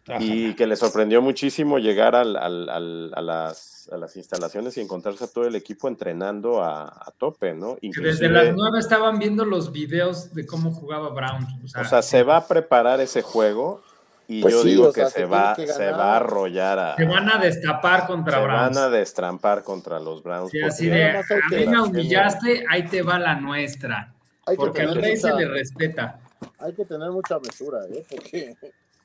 [0.07, 0.17] Ajá.
[0.19, 4.81] Y que le sorprendió muchísimo llegar al- al- al- a, las, a las instalaciones y
[4.81, 7.77] encontrarse a todo el equipo entrenando a, a tope, ¿no?
[7.81, 11.45] Inclusive, desde las nueve estaban viendo los videos de cómo jugaba Brown.
[11.63, 13.81] O sea, o sea, se va a preparar ese juego
[14.27, 16.79] y Pues yo sí, digo sea, que se se va, que se va a arrollar
[16.79, 16.95] a...
[16.95, 18.75] se van a destapar contra se Browns.
[18.75, 20.49] van a destrampar contra los Browns.
[20.49, 21.21] Sí, así de, a
[21.51, 24.11] mí me humillaste, ahí te va la nuestra.
[24.47, 26.19] hay Porque al tener rey se le respeta.
[26.57, 28.03] hay que tener mucha mesura, ¿eh?
[28.09, 28.55] Porque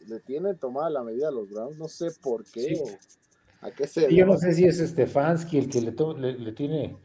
[0.06, 2.82] le tienen tomada la medida a los Browns, no sé por qué Sí.
[2.82, 6.16] o a qué se Y yo no sé si es Stefanski el que le, to-
[6.16, 6.96] le, le tiene,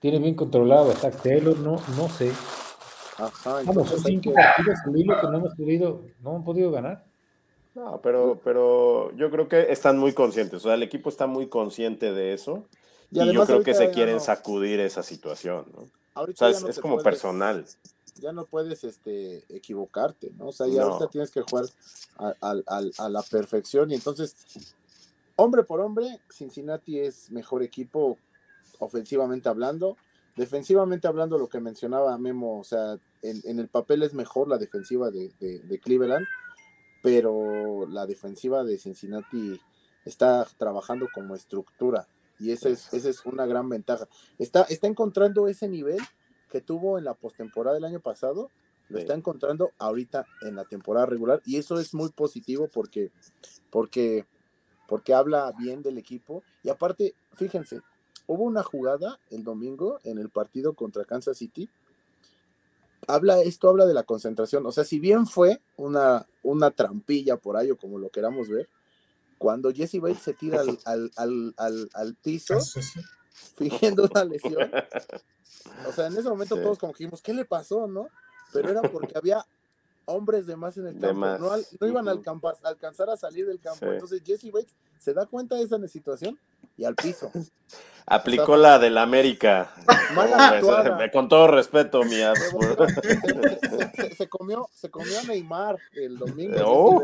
[0.00, 2.32] tiene bien controlado a Zach Taylor, no, no sé.
[3.18, 7.04] Ajá, Vamos, son cinco que, partidos que no hemos podido, no han podido ganar.
[7.74, 10.54] No, pero, pero yo creo que están muy conscientes.
[10.54, 12.66] O sea, el equipo está muy consciente de eso.
[13.12, 15.86] y Y, yo creo que se quieren no- sacudir esa situación, ¿no?
[16.14, 17.64] O sea, es, no es te como puedes- personal.
[18.20, 20.48] Ya no puedes este, equivocarte, ¿no?
[20.48, 20.88] O sea, ya No.
[20.92, 21.64] ahorita tienes que jugar
[22.18, 24.36] a, a- a- a la perfección y entonces,
[25.36, 28.18] hombre por hombre, Cincinnati es mejor equipo
[28.78, 29.96] ofensivamente hablando.
[30.36, 34.58] Defensivamente hablando, lo que mencionaba Memo, o sea, en, en el papel es mejor la
[34.58, 36.26] defensiva de, de- de Cleveland,
[37.02, 39.60] pero la defensiva de Cincinnati
[40.04, 42.06] está trabajando como estructura
[42.38, 44.08] y esa es, esa es una gran ventaja.
[44.38, 45.98] Está, está encontrando ese nivel
[46.50, 48.50] que tuvo en la postemporada del año pasado,
[48.88, 49.02] lo Sí.
[49.02, 53.12] está encontrando ahorita en la temporada regular y eso es muy positivo porque,
[53.70, 54.26] porque,
[54.88, 57.80] porque habla bien del equipo y aparte, fíjense,
[58.26, 61.68] hubo una jugada el domingo en el partido contra Kansas City.
[63.06, 64.66] Habla, esto habla de la concentración.
[64.66, 68.68] O sea, si bien fue una, una trampilla por ahí o como lo queramos ver,
[69.38, 72.80] cuando Jesse Bates se tira al, al, al, al, al piso sí.
[73.32, 74.70] Fingiendo una lesión,
[75.88, 76.62] o sea, en ese momento Sí.
[76.62, 78.08] todos como que dijimos, ¿qué le pasó, no?
[78.52, 79.46] Pero era porque había
[80.10, 81.40] hombres de más en el campo, más.
[81.40, 83.86] no, al- no iban a alcanzar, alcanzar a salir del campo.
[83.86, 83.92] Sí.
[83.92, 86.38] Entonces Jesse Bates se da cuenta de esa situación
[86.76, 87.30] y al piso.
[88.06, 89.72] Aplicó la del América.
[90.58, 92.16] Ese- Con todo respeto, mi
[93.94, 97.02] Se, se- comió, se comió a Neymar el domingo.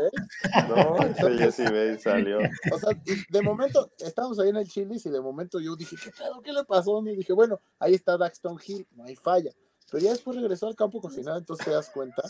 [0.67, 0.97] No,
[1.37, 2.39] Jesse Bates salió.
[2.71, 2.89] O sea,
[3.29, 6.41] de momento, estábamos ahí en el Chili's y de momento yo dije, ¿qué pedo?
[6.41, 7.01] ¿Qué le pasó?
[7.05, 9.51] Y dije, bueno, ahí está Daxton Hill, no hay falla.
[9.89, 12.21] Pero ya después regresó al campo con final, entonces te das cuenta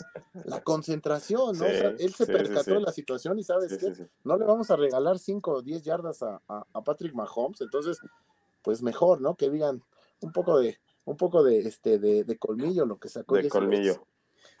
[0.44, 1.64] la concentración, ¿no?
[1.64, 4.04] o sea, Sí, él se sí, percató sí, de la situación y sabes sí.
[4.24, 7.98] no le vamos a regalar 5 o 10 yardas a, a- a Patrick Mahomes, entonces,
[8.62, 9.34] pues mejor, ¿no?
[9.34, 9.82] Que digan
[10.20, 14.06] un poco de, un poco de, este, de, de colmillo lo que sacó De colmillo.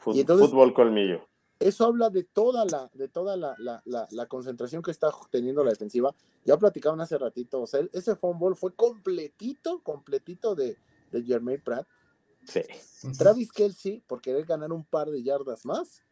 [0.02, 1.26] Fut- Y entonces- Fútbol colmillo.
[1.60, 5.64] Eso habla de toda la, de toda la, la- la- la concentración que está teniendo
[5.64, 6.14] la defensiva.
[6.44, 10.76] Ya platicaban hace ratito, o sea, ese fumble fue completito, completito de,
[11.10, 11.86] de Jermaine Pratt.
[13.18, 16.02] Travis Kelsey, por querer ganar un par de yardas más,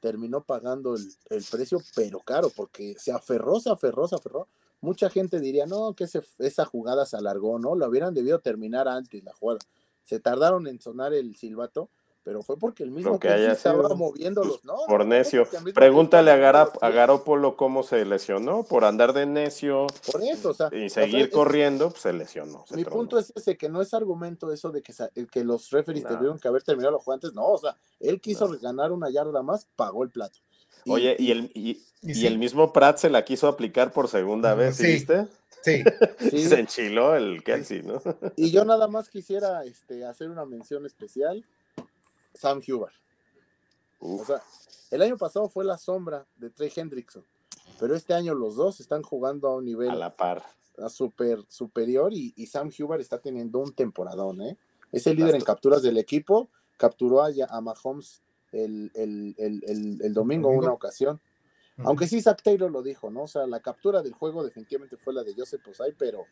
[0.00, 4.48] terminó pagando el, el precio, pero caro, porque se aferró, se aferró, se aferró.
[4.80, 7.74] Mucha gente diría, no, que ese- esa jugada se alargó, ¿no?
[7.74, 9.60] Lo hubieran debido terminar antes la jugada.
[10.02, 11.88] Se tardaron en sonar el silbato,
[12.24, 14.74] pero fue porque el mismo que Kelsey haya estaba moviéndolos, ¿no?
[14.88, 15.46] Por necio.
[15.74, 16.90] Pregúntale a, Kelsey estaba Gara- a.
[16.90, 18.64] Garópolo cómo se lesionó.
[18.64, 22.02] Por andar de necio Por eso, o sea, y o sea, seguir es- corriendo, pues
[22.02, 22.64] se lesionó.
[22.66, 22.96] se Mi tronó.
[22.96, 26.16] punto es ese, que no es argumento eso de que, sa- que los referees No.
[26.16, 29.42] tuvieron que haber terminado los juegos antes, no, o sea, él quiso ganar una yarda
[29.42, 30.38] más, pagó el plato.
[30.86, 31.70] Y- Oye, y el, y,
[32.02, 32.26] Y y sí.
[32.26, 34.92] el mismo Pratt se la quiso aplicar por segunda vez, ¿sí sí.
[34.92, 35.26] viste?
[35.62, 35.82] Sí,
[36.30, 38.02] sí, Se enchiló el Kelsey, ¿no?
[38.36, 41.44] y yo nada más quisiera este, hacer una mención especial,
[42.34, 42.92] Sam Huber.
[44.00, 44.42] O sea,
[44.90, 47.24] el año pasado fue la sombra de Trey Hendrickson,
[47.80, 50.42] pero este año los dos están jugando a un nivel a la par.
[50.78, 54.58] a super, superior y, y Sam Huber está teniendo un temporadón, ¿eh?
[54.92, 58.22] Es el líder en capturas del equipo, capturó a, a Mahomes
[58.52, 60.64] el, el, el, el, el domingo Domingo.
[60.66, 61.20] una ocasión.
[61.78, 63.22] Aunque sí, Zach Taylor lo dijo, ¿no?
[63.22, 66.24] O sea, la captura del juego definitivamente fue la de Joseph Posay, pero,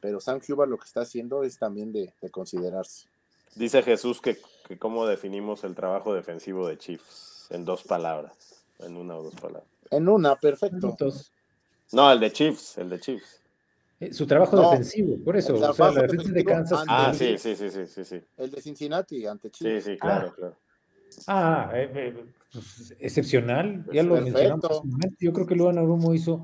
[0.00, 3.08] pero Sam Huber lo que está haciendo es también de, de considerarse.
[3.54, 4.36] Dice Jesús que,
[4.66, 9.34] que cómo definimos el trabajo defensivo de Chiefs en dos palabras, en una o dos
[9.34, 9.68] palabras.
[9.90, 10.76] En una, perfecto.
[10.76, 11.32] Minutos.
[11.92, 13.40] No, el de Chiefs, el de Chiefs.
[14.00, 15.54] Eh, Su trabajo No, defensivo, por eso.
[15.56, 16.80] el O sea, trabajo la defensa de Kansas.
[16.80, 17.38] ante- Ah, sí.
[17.38, 18.24] sí, sí, sí, sí, sí, sí.
[18.36, 19.84] El de Cincinnati ante Sí, Chiefs.
[19.84, 20.56] sí, claro, claro.
[21.28, 23.86] Ah, eh, eh, pues, excepcional.
[23.92, 24.38] Ya lo Perfecto.
[24.40, 24.82] mencionamos.
[25.18, 26.42] Yo creo que Luan Arumo hizo,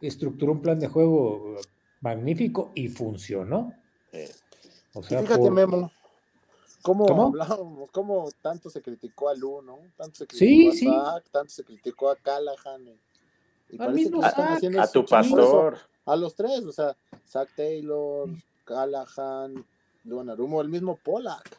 [0.00, 1.62] estructuró un plan de juego eh,
[2.00, 3.74] magnífico y funcionó.
[4.12, 4.24] Sí.
[4.94, 5.92] O Y sea, fíjate, por- Memo,
[6.84, 7.26] cómo ¿Cómo?
[7.28, 9.78] hablábamos, cómo tanto se criticó a Lu, ¿no?
[9.96, 10.88] Tanto se Sí, criticó sí.
[10.88, 13.00] a Zach, tanto se criticó a Callahan.
[13.70, 14.56] Y, parece mismo que están Zach.
[14.56, 15.78] haciendo A tu pastor.
[16.04, 16.94] A los tres, o sea,
[17.26, 18.28] Zach Taylor,
[18.64, 19.64] Callahan,
[20.04, 21.58] Luan Arumo, el mismo Pollack.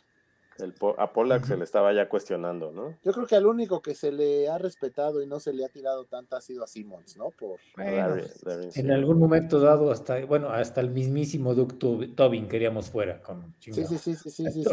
[0.58, 2.98] El a Pollack se le estaba ya cuestionando, ¿no?
[3.04, 5.70] Yo creo que al único que se le ha respetado y no se le ha
[5.70, 7.30] tirado tanta ha sido a Simmons, ¿no?
[7.32, 8.80] Por, bueno, Larry- Larry, sí.
[8.80, 13.22] en algún momento dado, hasta, bueno, hasta el mismísimo Duke Tob- Tobin queríamos fuera.
[13.22, 14.64] Con sí, sí, sí, sí, sí, sí,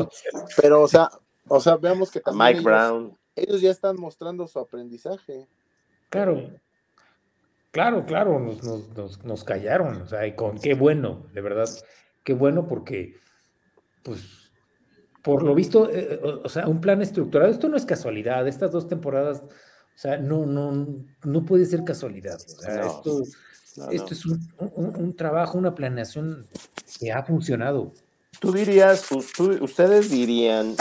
[0.60, 1.10] Pero, o sea,
[1.48, 3.18] o sea, veamos que también Mike ellos, Brown.
[3.34, 5.48] ellos ya están mostrando su aprendizaje.
[6.10, 6.48] Claro,
[7.72, 11.68] claro, claro, nos, nos, nos, nos callaron, o sea, y con qué bueno, de verdad,
[12.22, 13.16] qué bueno porque,
[14.04, 14.41] pues,
[15.22, 17.50] por lo visto, eh, eh, o sea, un plan estructurado.
[17.50, 18.46] Esto no es casualidad.
[18.46, 20.86] Estas dos temporadas, o sea, no, no,
[21.24, 22.38] no puede ser casualidad.
[22.40, 23.22] esto,
[23.90, 26.46] esto es un, un, trabajo, una planeación
[26.98, 27.92] que ha funcionado.
[28.40, 29.08] Tú dirías,
[29.60, 30.74] ustedes dirían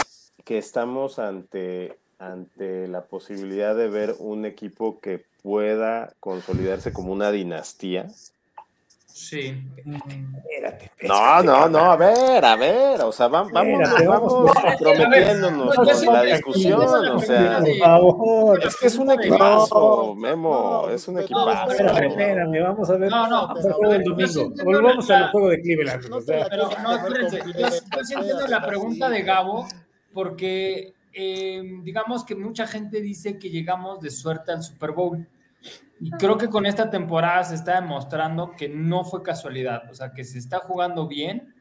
[0.44, 7.30] que estamos ante, ante la posibilidad de ver un equipo que pueda consolidarse como una
[7.30, 8.08] dinastía.
[9.22, 9.54] Sí.
[9.76, 15.86] Espérate, No, no, no, a ver, a ver, o sea, vamos, vamos, vamos comprometiéndonos con
[16.12, 18.66] la discusión, o sea, por favor.
[18.66, 21.70] Es que es un equipazo, Memo, es un equipazo.
[21.70, 23.10] Espérame, espérame, vamos a ver.
[23.10, 24.52] No, no, el domingo.
[24.64, 26.04] Volvamos al juego de Cleveland.
[26.26, 29.68] Pero no, espérense, yo, yo entiendo la pregunta de Gabo,
[30.12, 35.28] porque eh, digamos que mucha gente dice que llegamos de suerte al Super Bowl.
[36.02, 40.12] Y creo que con esta temporada se está demostrando que no fue casualidad, o sea,
[40.12, 41.54] que se está jugando bien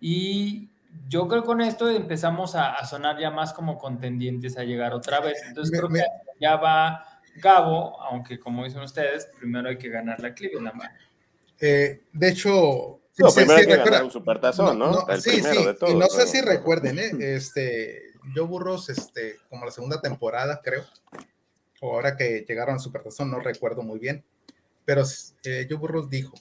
[0.00, 0.70] y
[1.08, 5.20] yo creo que con esto empezamos a, sonar ya más como contendientes a llegar otra
[5.20, 5.40] vez.
[5.46, 6.02] Entonces creo que
[6.40, 7.04] ya va
[7.36, 10.82] Gabo, aunque como dicen ustedes, primero hay que ganar la Cleveland.
[11.60, 15.06] Eh, de hecho, no, primero hay que ganar un supertazón, ¿no?
[15.18, 17.10] sí, sí, y no sé si recuerden, ¿eh?
[17.36, 18.02] este,
[18.34, 20.84] yo Burros, este, como la segunda temporada, creo,
[21.80, 24.24] o ahora que llegaron a Supertazón, no recuerdo muy bien,
[24.84, 25.02] pero
[25.44, 25.68] eh,
[26.08, 26.34] dijo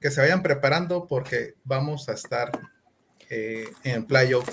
[0.00, 2.50] que se vayan preparando porque vamos a estar
[3.30, 4.48] eh, en playoff,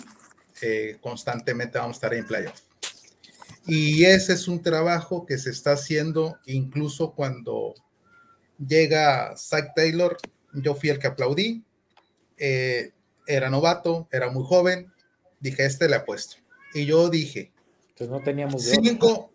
[0.62, 2.62] eh, constantemente vamos a estar en playoff.
[3.68, 7.74] Y ese es un trabajo que se está haciendo incluso cuando
[8.58, 10.18] llega Zach Taylor,
[10.54, 11.64] yo fui el que aplaudí,
[12.38, 12.92] eh,
[13.28, 14.92] era novato, era muy joven,
[15.40, 16.38] dije, este le apuesto.
[16.74, 17.52] Y yo dije,
[17.98, 19.32] pues no teníamos cinco,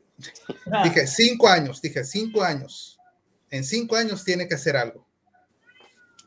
[0.85, 2.99] dije, cinco años, dije, cinco años.
[3.51, 5.07] En cinco años tiene que hacer algo.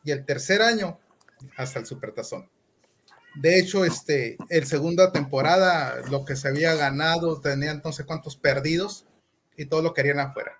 [0.03, 0.99] Y el tercer año,
[1.57, 2.49] hasta el supertazón.
[3.35, 9.05] De hecho, este, el segunda temporada, lo que se había ganado, tenía entonces cuántos perdidos
[9.57, 10.57] y todo lo querían afuera.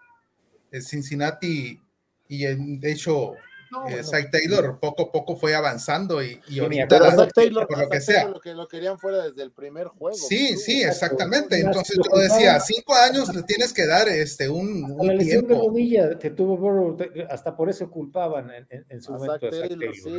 [0.72, 1.80] El Cincinnati,
[2.28, 3.34] y de hecho,
[3.74, 8.02] no, eh, Taylor poco a poco fue avanzando y, y ahorita Taylor, por lo que
[8.02, 8.28] sea.
[8.28, 10.16] Lo que lo querían fuera desde el primer juego.
[10.16, 11.60] Sí, sí, exactamente.
[11.60, 15.56] Entonces yo decía, cinco años le tienes que dar este un, un la lesión de
[15.56, 16.98] rodilla que tuvo Burrow,
[17.30, 19.50] hasta por eso culpaban en, en, su momento.
[19.50, 20.12] Taylor, sí,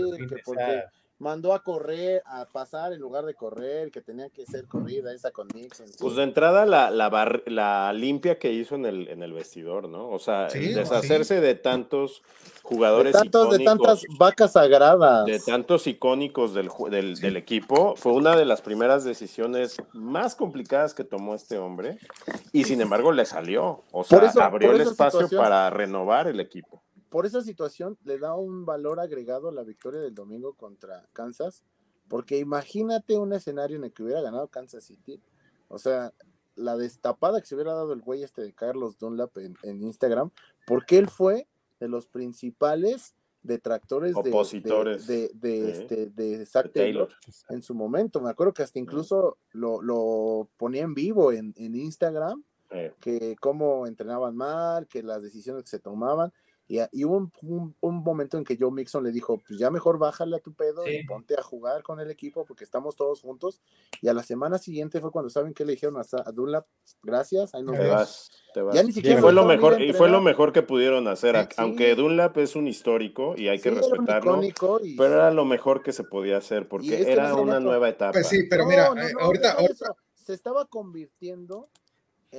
[0.45, 0.85] porque
[1.19, 5.31] mandó a correr, a pasar en lugar de correr, que tenía que ser corrida esa
[5.31, 5.87] con Nixon.
[5.99, 10.09] Pues de entrada la, la, la, limpia que hizo en el, en el vestidor, ¿no?
[10.11, 12.23] O sea, deshacerse de tantos
[12.63, 15.27] jugadores de tantos, De tantas vacas sagradas.
[15.27, 20.95] De tantos icónicos del, del, del, equipo, fue una de las primeras decisiones más complicadas
[20.95, 21.99] que tomó este hombre
[22.53, 23.85] y sin embargo le salió.
[23.93, 26.84] O sea, abrió el espacio para renovar el equipo
[27.15, 31.63] por esa situación le da un valor agregado a la victoria del domingo contra Kansas,
[32.09, 35.23] porque imagínate un escenario en el que hubiera ganado Kansas City,
[35.69, 36.13] o sea,
[36.57, 40.33] la destapada que se hubiera dado el güey este de Carlos Dunlap en, Instagram,
[40.67, 41.47] porque él fue
[41.79, 45.07] de los principales detractores Opositores.
[45.07, 47.11] de, de, este, de Zach Taylor,
[47.49, 48.21] en su momento.
[48.21, 52.43] Me acuerdo que hasta incluso lo, ponía en vivo en, Instagram,
[52.99, 56.33] que cómo entrenaban mal, que las decisiones que se tomaban.
[56.67, 60.37] Y, hubo un, un, momento en que Joe Mixon le dijo, pues ya mejor bájale
[60.37, 63.61] a tu pedo y ponte a jugar con el equipo porque estamos todos juntos.
[64.01, 66.67] Y a la semana siguiente fue cuando saben que le dijeron a, Dunlap,
[67.03, 68.31] gracias, ahí nos vemos.
[68.73, 72.39] Ya ni siquiera fue lo mejor y fue lo mejor que pudieron hacer, aunque Dunlap
[72.39, 74.41] es un histórico y hay que respetarlo,
[74.97, 78.13] pero era lo mejor que se podía hacer porque era una nueva etapa.
[78.13, 79.57] Pues sí, pero mira, eh, ahorita,
[80.15, 81.69] se estaba convirtiendo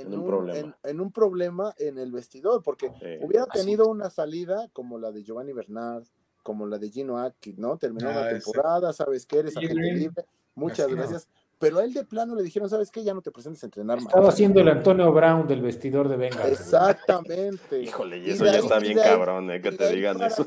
[0.01, 0.77] en, un, problema.
[0.83, 2.91] En, un problema en el vestidor, porque
[3.21, 6.03] hubiera tenido una salida como la de Giovanni Bernard,
[6.43, 7.77] como la de Gino Atkins, ¿no?
[7.77, 11.27] Terminó la ah, temporada, sabes que eres agente libre, muchas gracias.
[11.57, 13.03] Pero a él de plano le dijeron, ¿sabes qué?
[13.03, 14.07] Ya no te presentes a entrenar más.
[14.07, 16.47] Estaba haciendo el Antonio Brown del vestidor de Venga.
[16.47, 17.81] Exactamente.
[17.81, 19.61] Híjole, y eso ya está bien cabrón, ¿eh?
[19.61, 20.45] Que te digan eso.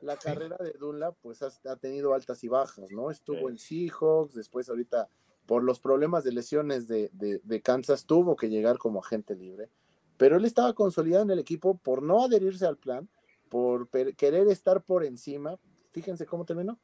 [0.00, 3.10] la carrera de Dunlap, pues ha, ha, tenido altas y bajas, ¿no?
[3.10, 5.08] Estuvo en Seahawks, después ahorita
[5.48, 9.70] por los problemas de lesiones de, Kansas, tuvo que llegar como agente libre,
[10.18, 13.08] pero él estaba consolidado en el equipo por no adherirse al plan,
[13.48, 15.58] por querer estar por encima.
[15.90, 16.78] Fíjense cómo terminó.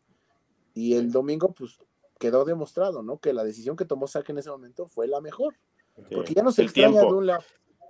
[0.73, 1.79] Y el domingo, pues
[2.19, 3.19] quedó demostrado, ¿no?
[3.19, 5.57] Que la decisión que tomó Sack en ese momento fue la mejor.
[6.11, 7.39] Porque ya no se el extraña tiempo, de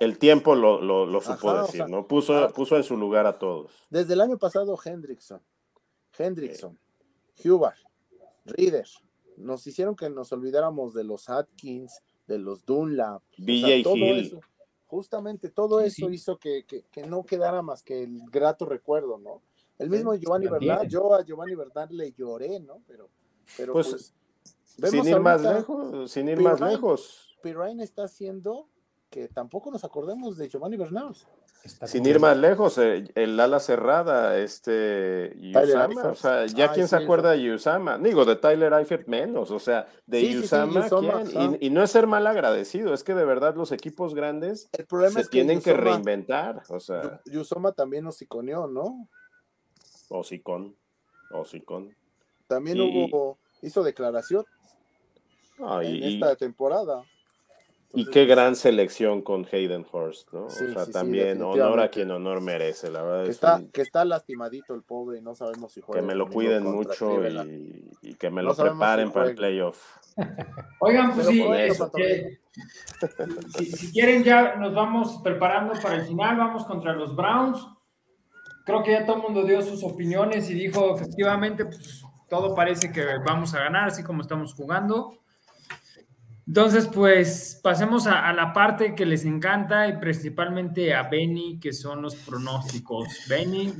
[0.01, 2.09] El tiempo lo, lo, supo decir, ¿no?
[2.09, 3.70] Puso, ah, puso en su lugar a todos.
[3.91, 5.41] Desde el año pasado, Hendrickson,
[6.18, 6.77] Hendrickson,
[7.45, 7.75] Huber,
[8.45, 8.89] Reader,
[9.37, 13.22] nos hicieron que nos olvidáramos de los Atkins, de los Dunlap,
[13.82, 14.41] todo Eso,
[14.87, 16.64] justamente todo eso hizo que,
[17.09, 19.43] no quedara más que el grato recuerdo, ¿no?
[19.78, 22.80] El mismo Giovanni Bernard, yo a Giovanni Bernard le lloré, ¿no?
[22.87, 23.09] Pero,
[23.57, 24.14] pero pues,
[24.78, 27.37] pues sin ir más lejos, sin ir más lejos.
[27.43, 28.68] Pirine está haciendo
[29.15, 31.15] que tampoco nos acordemos de Giovanni Bernal.
[31.87, 36.97] Sin ir más lejos, eh, el ala cerrada, este Yusama, o sea, ya quién se
[36.97, 40.89] acuerda de Yusama, digo, de Tyler Eifert menos, o sea, de Yusama,
[41.31, 41.59] ¿quién?
[41.61, 45.62] Y, no es ser mal agradecido, es que de verdad los equipos grandes se tienen
[45.62, 47.21] que, reinventar, o sea.
[47.27, 49.09] Yusama también hociconeó, ¿no?
[50.09, 50.75] Hocicón,
[51.31, 51.95] hocicón.
[52.49, 54.45] También hubo, hizo declaración
[55.83, 57.05] en esta temporada.
[57.95, 60.47] Y qué gran selección con Hayden Horst, ¿no?
[60.47, 63.24] o sea, también honor a quien honor merece, la verdad.
[63.24, 66.01] Que, está, que está lastimadito el pobre y no sabemos si juega.
[66.01, 67.20] Que me lo cuiden mucho
[68.03, 69.80] y, que me lo preparen para el playoff.
[70.80, 71.42] Oigan, pues sí,
[73.64, 77.66] si, quieren ya nos vamos preparando para el final, vamos contra los Browns.
[78.64, 82.90] Creo que ya todo el mundo dio sus opiniones y dijo, efectivamente, pues todo parece
[82.90, 85.18] que vamos a ganar, así como estamos jugando.
[86.47, 92.03] Entonces, pues pasemos a, la parte que les encanta y principalmente a Benny, que son
[92.03, 93.09] los pronósticos.
[93.28, 93.72] Benny,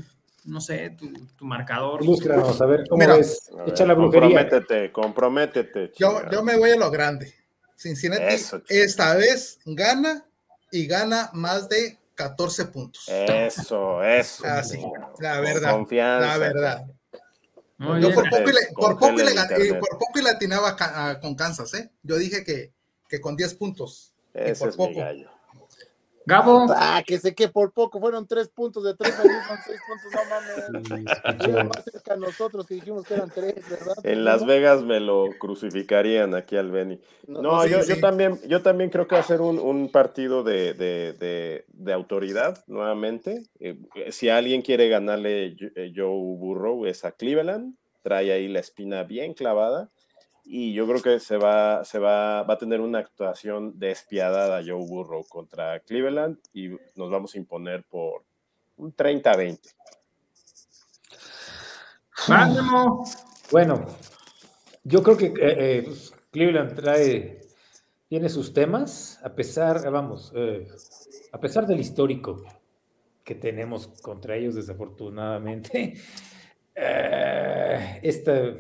[0.47, 0.97] no sé,
[1.37, 2.03] tu, marcador.
[2.03, 3.51] Ilústranos, a ver cómo ves.
[3.67, 4.29] Echa la brujería.
[4.29, 5.93] Comprométete, comprométete.
[5.99, 7.35] Yo, yo, me voy a lo grande.
[7.77, 8.37] Cincinnati
[8.69, 10.25] esta vez gana
[10.71, 13.09] y gana más de 14 puntos.
[13.09, 14.47] Eso, eso.
[14.47, 14.81] Así,
[15.19, 15.73] la verdad.
[15.73, 16.27] Confianza.
[16.27, 16.87] La verdad.
[17.79, 20.77] Yo por poco, le, por, poco le, eh, por poco le atinaba
[21.21, 21.91] con Kansas, ¿eh?
[22.03, 22.73] Yo dije que,
[23.09, 24.15] que con 10 puntos.
[24.33, 25.34] Ese es Mi gallo.
[26.27, 26.67] Gabo.
[26.71, 29.81] Ah, que sé que por poco fueron tres puntos, de tres a diez son seis
[29.87, 31.67] puntos, no mames.
[31.67, 33.95] más cerca a nosotros que dijimos que eran tres, ¿verdad?
[34.03, 36.99] En Las Vegas me lo crucificarían aquí al Benny.
[37.27, 40.75] No, yo, yo, también, yo también creo que va a ser un, un partido de,
[40.75, 43.45] de, de, de, autoridad nuevamente.
[43.61, 43.79] Eh,
[44.11, 49.35] si alguien quiere ganarle eh, Joe Burrow es a Cleveland, trae ahí la espina bien
[49.35, 49.91] clavada
[50.45, 54.87] y yo creo que se va, se va, va a tener una actuación despiadada Joe
[54.87, 58.25] Burrow contra Cleveland y nos vamos a imponer por
[58.77, 59.59] un 30-20.
[63.51, 63.87] Bueno,
[64.83, 65.95] yo creo que eh, eh,
[66.31, 67.41] Cleveland trae,
[68.09, 70.69] tiene sus temas, a pesar, vamos, eh,
[71.33, 72.43] a pesar del histórico
[73.23, 75.95] que tenemos contra ellos, desafortunadamente.
[76.75, 78.53] esta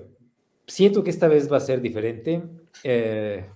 [0.66, 2.42] siento que esta vez va a ser diferente.
[2.82, 3.48] Eh,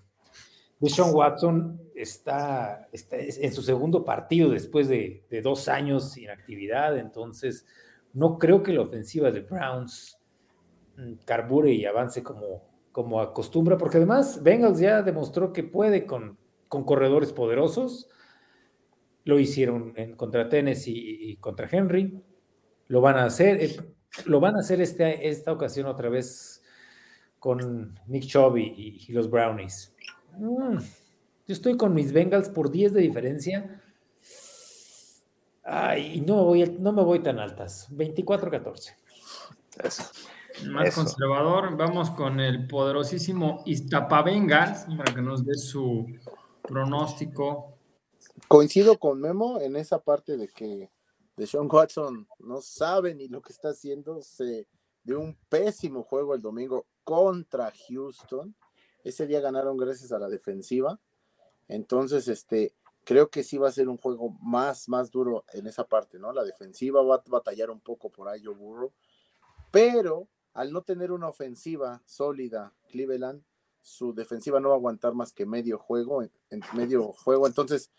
[0.80, 7.66] Deshaun Watson está, está, en su segundo partido después de, dos años sin actividad, entonces
[8.12, 10.18] no creo que la ofensiva de Browns
[10.96, 16.38] mm, carbure y avance como, como acostumbra, porque además Bengals ya demostró que puede con,
[16.68, 18.08] con corredores poderosos.
[19.24, 22.22] Lo hicieron en, contra Tennessee y, contra Henry.
[22.86, 23.76] Lo van a hacer, eh,
[24.24, 26.57] lo van a hacer este, esta ocasión otra vez
[27.38, 29.94] con Nick Chubb y, los Brownies.
[30.36, 33.82] Mm, yo estoy con mis Bengals por 10 de diferencia.
[35.64, 37.88] Ay, no, voy, no me voy tan altas.
[37.90, 38.94] 24-14.
[40.66, 41.76] Más conservador.
[41.76, 43.64] Vamos con el poderosísimo
[44.24, 46.06] Bengals para que nos dé su
[46.62, 47.74] pronóstico.
[48.48, 50.90] Coincido con Memo en esa parte de que
[51.36, 54.20] de Sean Watson no sabe ni lo que está haciendo.
[54.22, 54.66] Se
[55.04, 58.54] dio un pésimo juego el domingo contra Houston.
[59.02, 61.00] Ese día ganaron gracias a la defensiva.
[61.66, 65.84] Entonces, este, creo que sí va a ser un juego más, más duro en esa
[65.84, 66.34] parte, ¿no?
[66.34, 68.92] La defensiva va a batallar un poco por ahí, yo burro.
[69.70, 73.42] Pero al no tener una ofensiva sólida, Cleveland,
[73.80, 76.30] su defensiva no va a aguantar más que medio juego, en,
[76.74, 77.46] medio juego.
[77.46, 77.90] Entonces,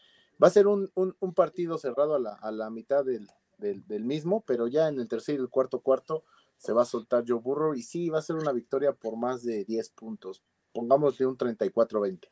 [0.41, 0.91] va a ser un,
[1.36, 5.36] partido cerrado a la, a la mitad del, del, mismo, pero ya en el tercer
[5.36, 6.24] y el cuarto cuarto
[6.60, 9.43] se va a soltar Joe Burrow y sí, va a ser una victoria por más
[9.43, 10.43] de 10 puntos.
[10.74, 12.28] Pongámosle un 34-20.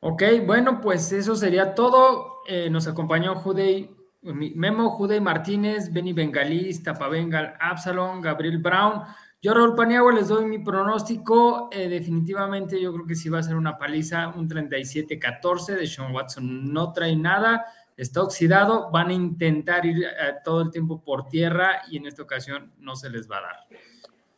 [0.00, 2.38] Ok, bueno, pues eso sería todo.
[2.48, 9.02] Eh, nos acompañó Judey, Memo, Judey Martínez, Benny Bengalís, Tapabengal, Absalom, Gabriel Brown.
[9.42, 11.68] Yo, Raúl Paniagua, les doy mi pronóstico.
[11.70, 16.14] Eh, definitivamente yo creo que sí va a ser una paliza, un 37-14 de Sean
[16.14, 16.72] Watson.
[16.72, 21.82] No trae nada está oxidado, van a intentar ir eh, todo el tiempo por tierra
[21.90, 23.56] y en esta ocasión no se les va a dar.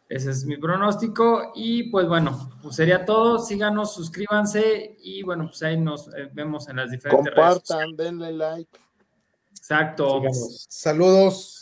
[0.09, 3.39] Ese es mi pronóstico y pues bueno, pues sería todo.
[3.39, 8.79] Síganos, suscríbanse y bueno, pues ahí nos eh, vemos en las diferentes Compartan, denle like.
[9.51, 10.23] Exacto.
[10.33, 11.57] Saludos.